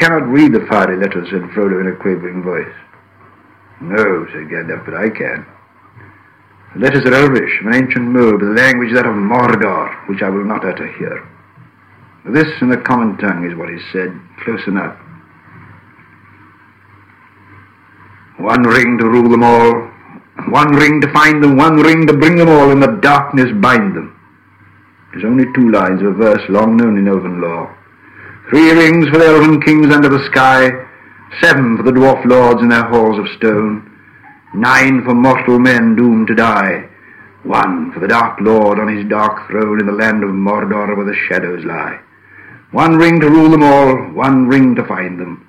Cannot 0.00 0.26
read 0.26 0.52
the 0.52 0.66
fiery 0.68 0.96
letters, 0.96 1.28
said 1.30 1.42
Frodo 1.52 1.80
in 1.80 1.92
a 1.92 1.96
quavering 1.96 2.42
voice. 2.42 2.74
No, 3.80 4.26
said 4.32 4.48
Gandalf, 4.48 4.84
but 4.84 4.94
I 4.94 5.08
can. 5.10 5.46
The 6.74 6.80
letters 6.80 7.04
are 7.04 7.14
Elvish, 7.14 7.60
of 7.60 7.66
an 7.66 7.74
ancient 7.74 8.06
mode, 8.06 8.40
the 8.40 8.56
language 8.56 8.94
that 8.94 9.06
of 9.06 9.14
Mordor, 9.14 10.08
which 10.08 10.22
I 10.22 10.30
will 10.30 10.44
not 10.44 10.64
utter 10.64 10.88
here. 10.98 11.28
This 12.24 12.48
in 12.60 12.70
the 12.70 12.76
common 12.76 13.16
tongue 13.18 13.44
is 13.44 13.56
what 13.56 13.70
is 13.70 13.82
said, 13.92 14.12
close 14.44 14.66
enough. 14.66 14.96
One 18.38 18.62
ring 18.62 18.98
to 18.98 19.08
rule 19.08 19.28
them 19.28 19.42
all, 19.42 19.90
one 20.48 20.72
ring 20.76 21.00
to 21.00 21.12
find 21.12 21.42
them, 21.42 21.56
one 21.56 21.76
ring 21.76 22.06
to 22.06 22.16
bring 22.16 22.36
them 22.36 22.48
all, 22.48 22.70
in 22.70 22.80
the 22.80 22.98
darkness 23.02 23.48
bind 23.60 23.96
them. 23.96 24.16
There's 25.12 25.24
only 25.24 25.44
two 25.54 25.70
lines 25.70 26.02
of 26.02 26.16
verse 26.16 26.42
long 26.48 26.76
known 26.76 26.96
in 26.96 27.08
elven 27.08 27.40
lore. 27.40 27.76
Three 28.50 28.72
rings 28.72 29.08
for 29.08 29.18
the 29.18 29.26
elven 29.26 29.62
kings 29.62 29.94
under 29.94 30.08
the 30.08 30.24
sky, 30.26 30.72
seven 31.40 31.76
for 31.76 31.84
the 31.84 31.92
dwarf 31.92 32.24
lords 32.24 32.60
in 32.60 32.68
their 32.68 32.82
halls 32.82 33.16
of 33.16 33.28
stone, 33.36 33.88
nine 34.52 35.04
for 35.04 35.14
mortal 35.14 35.60
men 35.60 35.94
doomed 35.94 36.26
to 36.26 36.34
die, 36.34 36.88
one 37.44 37.92
for 37.92 38.00
the 38.00 38.08
dark 38.08 38.40
lord 38.40 38.80
on 38.80 38.88
his 38.88 39.06
dark 39.08 39.46
throne 39.46 39.78
in 39.78 39.86
the 39.86 39.92
land 39.92 40.24
of 40.24 40.30
Mordor 40.30 40.96
where 40.96 41.06
the 41.06 41.14
shadows 41.14 41.64
lie. 41.64 42.00
One 42.72 42.96
ring 42.96 43.20
to 43.20 43.30
rule 43.30 43.50
them 43.50 43.62
all, 43.62 43.94
one 44.14 44.48
ring 44.48 44.74
to 44.74 44.84
find 44.84 45.20
them, 45.20 45.46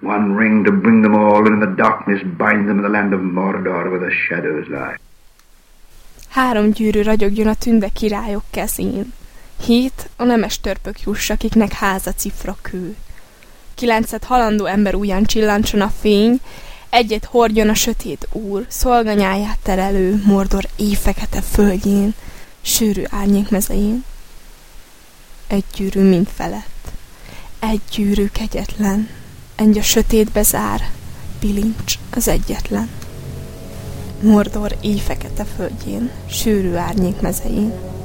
one 0.00 0.32
ring 0.32 0.64
to 0.64 0.72
bring 0.72 1.02
them 1.02 1.14
all, 1.14 1.44
and 1.46 1.52
in 1.52 1.60
the 1.60 1.76
darkness 1.76 2.22
bind 2.38 2.66
them 2.66 2.78
in 2.78 2.82
the 2.82 2.88
land 2.88 3.12
of 3.12 3.20
Mordor 3.20 3.90
where 3.90 4.00
the 4.00 4.10
shadows 4.10 4.66
lie. 4.68 4.96
Három 6.30 6.70
gyűrű 6.70 7.02
ragyogjon 7.02 7.46
a 7.46 7.54
tünde 7.54 7.88
királyok 7.88 8.44
kezén. 8.50 9.12
Hét 9.64 10.08
a 10.16 10.24
nemes 10.24 10.60
törpök 10.60 11.00
juss, 11.00 11.30
akiknek 11.30 11.72
háza 11.72 12.12
cifra 12.12 12.56
kő. 12.62 12.96
Kilencet 13.74 14.24
halandó 14.24 14.64
ember 14.64 14.94
ujjan 14.94 15.24
csillancson 15.24 15.80
a 15.80 15.92
fény, 16.00 16.40
egyet 16.90 17.24
hordjon 17.24 17.68
a 17.68 17.74
sötét 17.74 18.28
úr, 18.32 18.66
szolganyáját 18.68 19.58
terelő 19.62 20.22
Mordor 20.24 20.68
éjfekete 20.76 21.40
földjén, 21.40 22.14
sűrű 22.60 23.02
árnyék 23.10 23.50
mezején. 23.50 24.04
Egy 25.46 25.64
gyűrű 25.76 26.00
mind 26.00 26.28
felett, 26.34 26.90
egy 27.58 27.80
gyűrű 27.92 28.26
kegyetlen, 28.26 29.08
egy 29.56 29.78
a 29.78 29.82
sötétbe 29.82 30.42
zár, 30.42 30.90
bilincs 31.40 31.98
az 32.10 32.28
egyetlen. 32.28 32.88
Mordor 34.20 34.76
éjfekete 34.80 35.44
földjén, 35.44 36.10
sűrű 36.30 36.74
árnyék 36.74 37.20
mezején. 37.20 37.97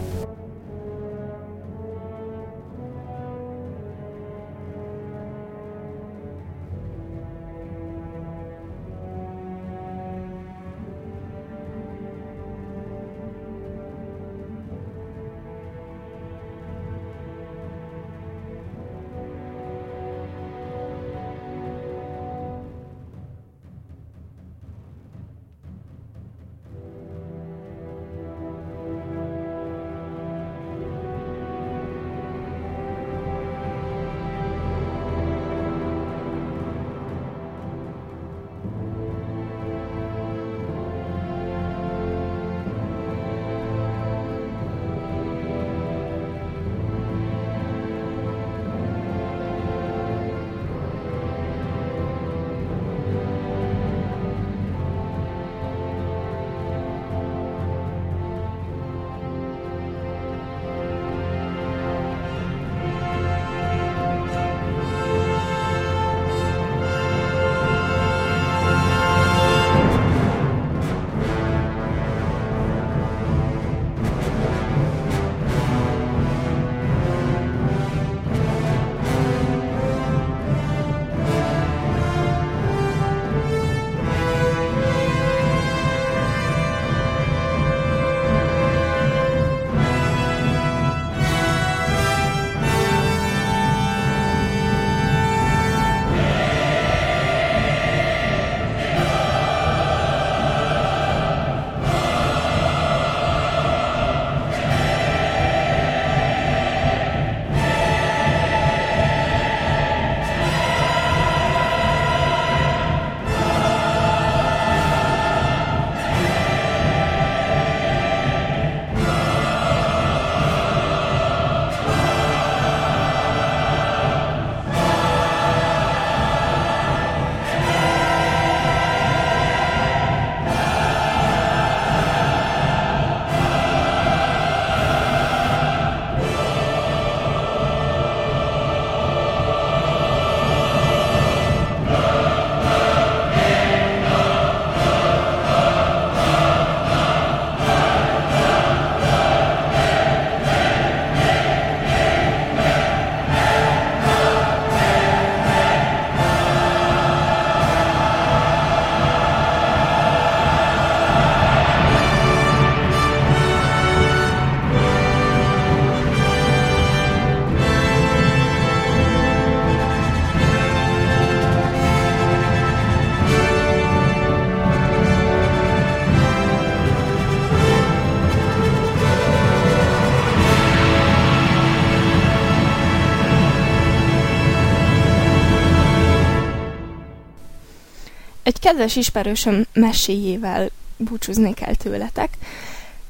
Kedves 188.64 188.96
ismerősöm 188.96 189.66
meséjével 189.74 190.70
búcsúznék 190.98 191.62
el 191.62 191.76
tőletek. 191.76 192.30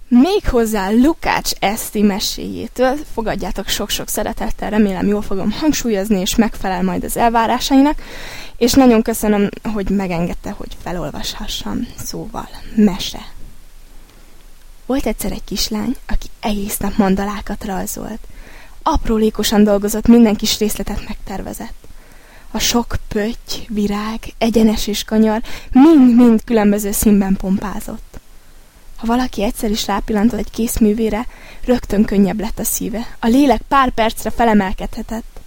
Méghozzá 0.08 0.90
Lukács 0.90 1.52
Eszti 1.60 2.02
meséjétől 2.02 2.98
fogadjátok 3.14 3.68
sok-sok 3.68 4.08
szeretettel, 4.08 4.70
remélem 4.70 5.08
jól 5.08 5.22
fogom 5.22 5.52
hangsúlyozni, 5.52 6.20
és 6.20 6.36
megfelel 6.36 6.84
majd 6.84 7.04
az 7.04 7.18
elvárásainak, 7.18 8.02
és 8.58 8.74
nagyon 8.74 9.02
köszönöm, 9.02 9.50
hogy 9.74 9.90
megengedte, 9.90 10.52
hogy 10.52 10.78
felolvashassam, 10.84 11.88
szóval 11.98 12.50
mese. 12.76 13.26
Volt 14.86 15.06
egyszer 15.06 15.32
egy 15.32 15.44
kislány, 15.44 15.96
aki 16.08 16.28
egész 16.40 16.78
nap 16.78 16.98
mandalákat 16.98 17.66
rajzolt. 17.66 18.20
Aprólékosan 18.84 19.64
dolgozott, 19.64 20.08
minden 20.08 20.36
kis 20.36 20.60
részletet 20.60 21.08
megtervezett. 21.08 21.83
A 22.56 22.60
sok 22.60 22.96
pötty, 23.08 23.68
virág, 23.68 24.34
egyenes 24.38 24.88
és 24.88 25.04
kanyar 25.04 25.42
mind-mind 25.72 26.44
különböző 26.44 26.92
színben 26.92 27.36
pompázott. 27.36 28.20
Ha 28.98 29.06
valaki 29.06 29.44
egyszer 29.44 29.72
is 29.72 29.88
rápillantott 29.88 30.40
egy 30.40 30.50
készművére, 30.50 31.28
rögtön 31.66 32.06
könnyebb 32.06 32.40
lett 32.40 32.60
a 32.60 32.64
szíve. 32.64 33.16
A 33.20 33.28
lélek 33.28 33.62
pár 33.62 33.90
percre 33.90 34.30
felemelkedhetett. 34.30 35.40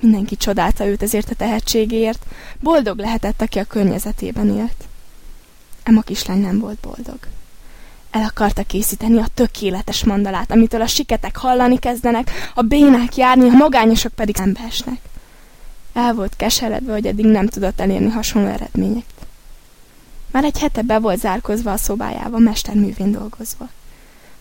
Mindenki 0.00 0.36
csodálta 0.36 0.86
őt 0.86 1.02
ezért 1.02 1.30
a 1.30 1.34
tehetségéért, 1.34 2.26
boldog 2.60 2.98
lehetett, 2.98 3.42
aki 3.42 3.58
a 3.58 3.64
környezetében 3.64 4.56
élt. 4.56 4.84
Emma 5.82 6.00
kislány 6.00 6.40
nem 6.40 6.58
volt 6.58 6.78
boldog. 6.78 7.18
El 8.10 8.22
akarta 8.22 8.62
készíteni 8.62 9.18
a 9.18 9.28
tökéletes 9.34 10.04
mandalát, 10.04 10.50
amitől 10.50 10.80
a 10.80 10.86
siketek 10.86 11.36
hallani 11.36 11.78
kezdenek, 11.78 12.30
a 12.54 12.62
bénák 12.62 13.16
járni, 13.16 13.48
a 13.48 13.52
magányosok 13.52 14.12
pedig 14.12 14.36
szembe 14.36 14.60
esnek. 14.66 15.07
El 15.92 16.14
volt 16.14 16.36
keseredve, 16.36 16.92
hogy 16.92 17.06
eddig 17.06 17.24
nem 17.24 17.46
tudott 17.46 17.80
elérni 17.80 18.10
hasonló 18.10 18.48
eredményeket. 18.48 19.26
Már 20.30 20.44
egy 20.44 20.58
hete 20.58 20.82
be 20.82 20.98
volt 20.98 21.18
zárkozva 21.18 21.72
a 21.72 21.76
szobájába, 21.76 22.38
mesterművén 22.38 23.12
dolgozva. 23.12 23.68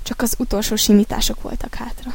Csak 0.04 0.22
az 0.22 0.36
utolsó 0.38 0.76
simítások 0.76 1.42
voltak 1.42 1.76
hátra. 1.76 2.14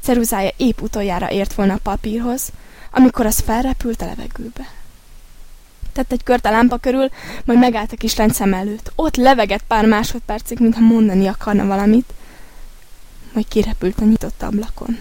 Ceruzája 0.00 0.50
épp 0.56 0.80
utoljára 0.80 1.30
ért 1.30 1.54
volna 1.54 1.74
a 1.74 1.80
papírhoz, 1.82 2.52
amikor 2.90 3.26
az 3.26 3.38
felrepült 3.38 4.02
a 4.02 4.04
levegőbe. 4.04 4.70
Tett 5.92 6.12
egy 6.12 6.22
kört 6.22 6.46
a 6.46 6.50
lámpa 6.50 6.76
körül, 6.76 7.08
majd 7.44 7.58
megállt 7.58 7.92
a 7.92 7.96
kislány 7.96 8.30
szem 8.30 8.54
előtt. 8.54 8.92
Ott 8.94 9.16
levegett 9.16 9.64
pár 9.66 9.86
másodpercig, 9.86 10.58
mintha 10.58 10.80
mondani 10.80 11.26
akarna 11.26 11.66
valamit, 11.66 12.12
majd 13.32 13.48
kirepült 13.48 14.00
a 14.00 14.04
nyitott 14.04 14.42
ablakon. 14.42 14.98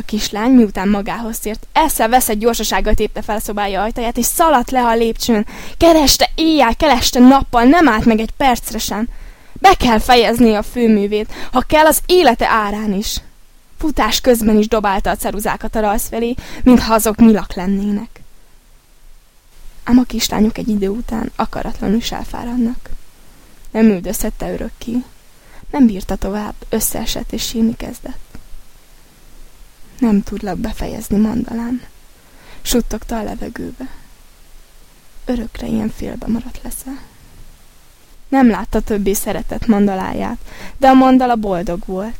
A 0.00 0.02
kislány, 0.06 0.50
miután 0.50 0.88
magához 0.88 1.38
tért, 1.38 1.66
eszel-veszett 1.72 2.38
gyorsasággal 2.38 2.94
tépte 2.94 3.22
fel 3.22 3.36
a 3.36 3.40
szobája 3.40 3.82
ajtaját, 3.82 4.16
és 4.16 4.24
szaladt 4.24 4.70
le 4.70 4.84
a 4.84 4.94
lépcsőn. 4.94 5.46
Kereste 5.76 6.30
éjjel, 6.34 6.76
kereste 6.76 7.18
nappal, 7.18 7.62
nem 7.62 7.88
állt 7.88 8.04
meg 8.04 8.20
egy 8.20 8.30
percre 8.30 8.78
sem. 8.78 9.08
Be 9.52 9.74
kell 9.74 9.98
fejezni 9.98 10.54
a 10.54 10.62
főművét, 10.62 11.32
ha 11.52 11.60
kell 11.60 11.86
az 11.86 12.00
élete 12.06 12.48
árán 12.48 12.92
is. 12.92 13.20
Futás 13.78 14.20
közben 14.20 14.58
is 14.58 14.68
dobálta 14.68 15.10
a 15.10 15.16
ceruzákat 15.16 15.74
a 15.74 15.80
rajz 15.80 16.08
felé, 16.08 16.34
mintha 16.62 16.94
azok 16.94 17.16
nyilak 17.16 17.54
lennének. 17.54 18.20
Ám 19.84 19.98
a 19.98 20.02
kislányok 20.02 20.58
egy 20.58 20.68
idő 20.68 20.88
után 20.88 21.32
akaratlanul 21.36 21.96
is 21.96 22.12
elfáradnak. 22.12 22.90
Nem 23.70 23.84
üldözhette 23.84 24.52
örökké. 24.52 24.92
Nem 25.70 25.86
bírta 25.86 26.16
tovább, 26.16 26.54
összeesett 26.68 27.32
és 27.32 27.46
sírni 27.46 27.76
kezdett. 27.76 28.29
Nem 30.00 30.22
tudlak 30.22 30.58
befejezni 30.58 31.16
mandalán. 31.16 31.82
Suttogta 32.62 33.18
a 33.18 33.22
levegőbe. 33.22 33.88
Örökre 35.24 35.66
ilyen 35.66 35.92
félbe 35.96 36.26
maradt 36.26 36.60
leszel. 36.62 36.98
Nem 38.28 38.48
látta 38.48 38.80
többé 38.80 39.12
szeretett 39.12 39.66
mandaláját, 39.66 40.38
de 40.76 40.88
a 40.88 40.94
mandala 40.94 41.36
boldog 41.36 41.82
volt. 41.86 42.18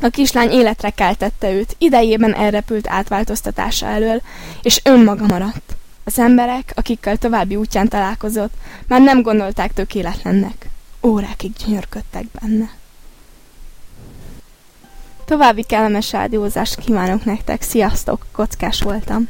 A 0.00 0.08
kislány 0.08 0.50
életre 0.50 0.90
keltette 0.90 1.52
őt, 1.52 1.74
idejében 1.78 2.34
elrepült 2.34 2.88
átváltoztatása 2.88 3.86
elől, 3.86 4.22
és 4.62 4.80
önmaga 4.84 5.26
maradt. 5.26 5.76
Az 6.04 6.18
emberek, 6.18 6.72
akikkel 6.74 7.16
további 7.16 7.56
útján 7.56 7.88
találkozott, 7.88 8.52
már 8.86 9.00
nem 9.00 9.22
gondolták 9.22 9.72
tökéletlennek. 9.72 10.68
Órákig 11.02 11.52
gyönyörködtek 11.52 12.24
benne. 12.40 12.70
További 15.28 15.62
kellemes 15.62 16.12
rádiózást 16.12 16.74
kívánok 16.74 17.24
nektek, 17.24 17.62
sziasztok, 17.62 18.26
kockás 18.32 18.82
voltam. 18.82 19.28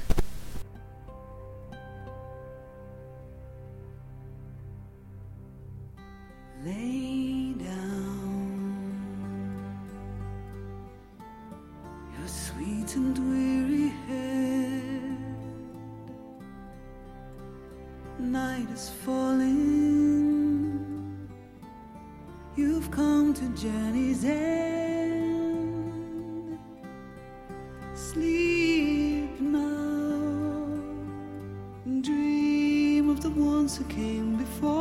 falling. 19.05 20.78
You've 22.57 22.90
come 22.90 23.34
to 23.34 23.44
Jenny's 23.57 24.24
end. 24.24 24.78
Sleep 28.19 29.41
now. 29.41 30.66
Dream 32.01 33.11
of 33.11 33.21
the 33.23 33.31
ones 33.31 33.77
who 33.77 33.85
came 33.85 34.37
before. 34.37 34.75